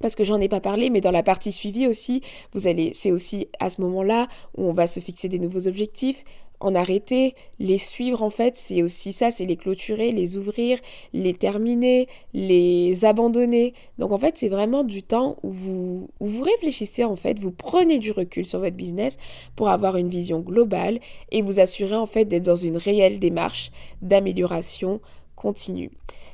parce 0.00 0.14
que 0.14 0.24
j'en 0.24 0.40
ai 0.40 0.48
pas 0.48 0.60
parlé, 0.60 0.90
mais 0.90 1.00
dans 1.00 1.10
la 1.10 1.22
partie 1.22 1.52
suivie 1.52 1.86
aussi, 1.86 2.22
vous 2.52 2.66
allez, 2.66 2.92
c'est 2.94 3.10
aussi 3.10 3.48
à 3.60 3.70
ce 3.70 3.80
moment-là 3.82 4.28
où 4.56 4.64
on 4.64 4.72
va 4.72 4.86
se 4.86 5.00
fixer 5.00 5.28
des 5.28 5.38
nouveaux 5.38 5.66
objectifs, 5.66 6.24
en 6.60 6.74
arrêter, 6.74 7.34
les 7.58 7.78
suivre 7.78 8.22
en 8.22 8.30
fait, 8.30 8.56
c'est 8.56 8.82
aussi 8.82 9.12
ça, 9.12 9.30
c'est 9.30 9.46
les 9.46 9.56
clôturer, 9.56 10.10
les 10.10 10.36
ouvrir, 10.36 10.78
les 11.12 11.32
terminer, 11.32 12.08
les 12.34 13.04
abandonner. 13.04 13.74
Donc 13.98 14.12
en 14.12 14.18
fait, 14.18 14.36
c'est 14.36 14.48
vraiment 14.48 14.82
du 14.82 15.02
temps 15.02 15.36
où 15.42 15.50
vous, 15.50 16.08
vous 16.20 16.42
réfléchissez 16.42 17.04
en 17.04 17.16
fait, 17.16 17.38
vous 17.38 17.52
prenez 17.52 17.98
du 17.98 18.10
recul 18.10 18.44
sur 18.44 18.58
votre 18.58 18.76
business 18.76 19.18
pour 19.54 19.68
avoir 19.68 19.96
une 19.96 20.08
vision 20.08 20.40
globale 20.40 20.98
et 21.30 21.42
vous 21.42 21.60
assurer 21.60 21.96
en 21.96 22.06
fait 22.06 22.24
d'être 22.24 22.46
dans 22.46 22.56
une 22.56 22.76
réelle 22.76 23.20
démarche 23.20 23.70
d'amélioration 24.02 25.00
continue. 25.36 25.90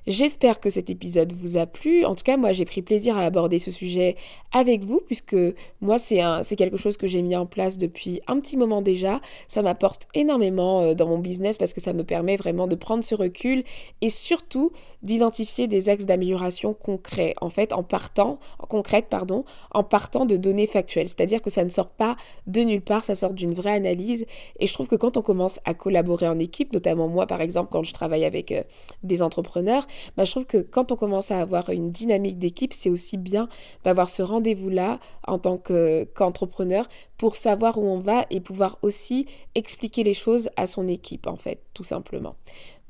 J'espère 0.06 0.60
que 0.60 0.68
cet 0.68 0.90
épisode 0.90 1.32
vous 1.32 1.56
a 1.56 1.66
plu. 1.66 2.04
En 2.04 2.14
tout 2.14 2.24
cas, 2.24 2.36
moi, 2.36 2.52
j'ai 2.52 2.66
pris 2.66 2.82
plaisir 2.82 3.16
à 3.16 3.22
aborder 3.22 3.58
ce 3.58 3.70
sujet 3.70 4.16
avec 4.52 4.84
vous, 4.84 5.00
puisque 5.06 5.36
moi, 5.80 5.96
c'est 5.98 6.56
quelque 6.56 6.76
chose 6.76 6.98
que 6.98 7.06
j'ai 7.06 7.22
mis 7.22 7.34
en 7.36 7.46
place 7.46 7.78
depuis 7.78 8.20
un 8.26 8.38
petit 8.38 8.58
moment 8.58 8.82
déjà. 8.82 9.20
Ça 9.48 9.62
m'apporte 9.62 10.06
énormément 10.12 10.82
euh, 10.82 10.94
dans 10.94 11.06
mon 11.06 11.18
business 11.18 11.56
parce 11.56 11.72
que 11.72 11.80
ça 11.80 11.94
me 11.94 12.04
permet 12.04 12.36
vraiment 12.36 12.66
de 12.66 12.74
prendre 12.74 13.02
ce 13.02 13.14
recul 13.14 13.64
et 14.02 14.10
surtout 14.10 14.72
d'identifier 15.02 15.68
des 15.68 15.88
axes 15.88 16.06
d'amélioration 16.06 16.74
concrets, 16.74 17.34
en 17.40 17.50
fait, 17.50 17.72
en 17.72 17.82
partant, 17.82 18.38
en 18.58 18.66
concrète, 18.66 19.06
pardon, 19.10 19.44
en 19.70 19.84
partant 19.84 20.24
de 20.24 20.36
données 20.36 20.66
factuelles. 20.66 21.08
C'est-à-dire 21.08 21.42
que 21.42 21.50
ça 21.50 21.64
ne 21.64 21.68
sort 21.68 21.90
pas 21.90 22.16
de 22.46 22.62
nulle 22.62 22.80
part, 22.80 23.04
ça 23.04 23.14
sort 23.14 23.34
d'une 23.34 23.52
vraie 23.52 23.74
analyse. 23.74 24.26
Et 24.60 24.66
je 24.66 24.72
trouve 24.74 24.88
que 24.88 24.96
quand 24.96 25.16
on 25.16 25.22
commence 25.22 25.60
à 25.64 25.74
collaborer 25.74 26.26
en 26.26 26.38
équipe, 26.38 26.72
notamment 26.72 27.08
moi, 27.08 27.26
par 27.26 27.42
exemple, 27.42 27.68
quand 27.70 27.82
je 27.82 27.92
travaille 27.92 28.24
avec 28.24 28.50
euh, 28.52 28.62
des 29.02 29.22
entrepreneurs, 29.22 29.86
bah, 30.16 30.24
je 30.24 30.30
trouve 30.30 30.46
que 30.46 30.58
quand 30.58 30.92
on 30.92 30.96
commence 30.96 31.30
à 31.30 31.40
avoir 31.40 31.70
une 31.70 31.90
dynamique 31.90 32.38
d'équipe, 32.38 32.72
c'est 32.72 32.90
aussi 32.90 33.16
bien 33.16 33.48
d'avoir 33.84 34.10
ce 34.10 34.22
rendez-vous-là 34.22 34.98
en 35.26 35.38
tant 35.38 35.58
qu'entrepreneur 35.58 36.88
pour 37.18 37.36
savoir 37.36 37.78
où 37.78 37.86
on 37.86 37.98
va 37.98 38.26
et 38.30 38.40
pouvoir 38.40 38.78
aussi 38.82 39.26
expliquer 39.54 40.02
les 40.02 40.14
choses 40.14 40.50
à 40.56 40.66
son 40.66 40.88
équipe, 40.88 41.26
en 41.26 41.36
fait, 41.36 41.60
tout 41.74 41.84
simplement. 41.84 42.36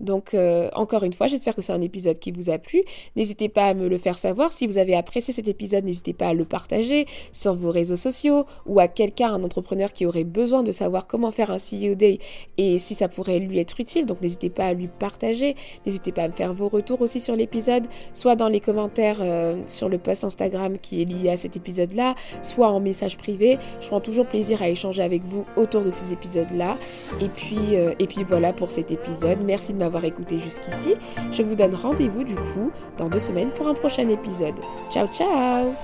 Donc, 0.00 0.34
euh, 0.34 0.68
encore 0.74 1.04
une 1.04 1.12
fois, 1.12 1.28
j'espère 1.28 1.54
que 1.54 1.62
c'est 1.62 1.72
un 1.72 1.80
épisode 1.80 2.18
qui 2.18 2.32
vous 2.32 2.50
a 2.50 2.58
plu. 2.58 2.82
N'hésitez 3.16 3.48
pas 3.48 3.66
à 3.66 3.74
me 3.74 3.88
le 3.88 3.98
faire 3.98 4.18
savoir. 4.18 4.52
Si 4.52 4.66
vous 4.66 4.78
avez 4.78 4.94
apprécié 4.94 5.32
cet 5.32 5.48
épisode, 5.48 5.84
n'hésitez 5.84 6.12
pas 6.12 6.28
à 6.28 6.34
le 6.34 6.44
partager 6.44 7.06
sur 7.32 7.54
vos 7.54 7.70
réseaux 7.70 7.96
sociaux 7.96 8.44
ou 8.66 8.80
à 8.80 8.88
quelqu'un, 8.88 9.32
un 9.32 9.44
entrepreneur 9.44 9.92
qui 9.92 10.06
aurait 10.06 10.24
besoin 10.24 10.62
de 10.62 10.72
savoir 10.72 11.06
comment 11.06 11.30
faire 11.30 11.50
un 11.50 11.56
CEO 11.56 11.94
Day 11.94 12.18
et 12.58 12.78
si 12.78 12.94
ça 12.94 13.08
pourrait 13.08 13.38
lui 13.38 13.58
être 13.58 13.78
utile. 13.80 14.06
Donc, 14.06 14.20
n'hésitez 14.20 14.50
pas 14.50 14.66
à 14.66 14.74
lui 14.74 14.88
partager. 14.88 15.54
N'hésitez 15.86 16.12
pas 16.12 16.24
à 16.24 16.28
me 16.28 16.32
faire 16.32 16.52
vos 16.52 16.68
retours 16.68 17.00
aussi 17.00 17.20
sur 17.20 17.36
l'épisode, 17.36 17.86
soit 18.14 18.36
dans 18.36 18.48
les 18.48 18.60
commentaires 18.60 19.18
euh, 19.20 19.62
sur 19.68 19.88
le 19.88 19.98
post 19.98 20.24
Instagram 20.24 20.78
qui 20.78 21.02
est 21.02 21.04
lié 21.04 21.30
à 21.30 21.36
cet 21.36 21.56
épisode-là, 21.56 22.14
soit 22.42 22.68
en 22.68 22.80
message 22.80 23.16
privé. 23.16 23.58
Je 23.80 23.88
prends 23.88 24.00
toujours 24.00 24.26
plaisir 24.26 24.60
à 24.60 24.68
échanger 24.68 25.02
avec 25.02 25.22
vous 25.24 25.46
autour 25.56 25.82
de 25.82 25.90
ces 25.90 26.12
épisodes-là. 26.12 26.76
Et 27.20 27.28
puis, 27.28 27.76
euh, 27.76 27.94
et 27.98 28.06
puis 28.06 28.24
voilà 28.24 28.52
pour 28.52 28.70
cet 28.70 28.90
épisode. 28.90 29.38
Merci 29.44 29.72
de 29.72 29.78
m'avoir 29.84 30.04
écouté 30.04 30.38
jusqu'ici. 30.38 30.96
Je 31.30 31.42
vous 31.42 31.54
donne 31.54 31.74
rendez-vous 31.74 32.24
du 32.24 32.34
coup 32.34 32.70
dans 32.96 33.08
deux 33.08 33.18
semaines 33.18 33.50
pour 33.50 33.68
un 33.68 33.74
prochain 33.74 34.08
épisode. 34.08 34.54
Ciao 34.90 35.06
ciao 35.08 35.74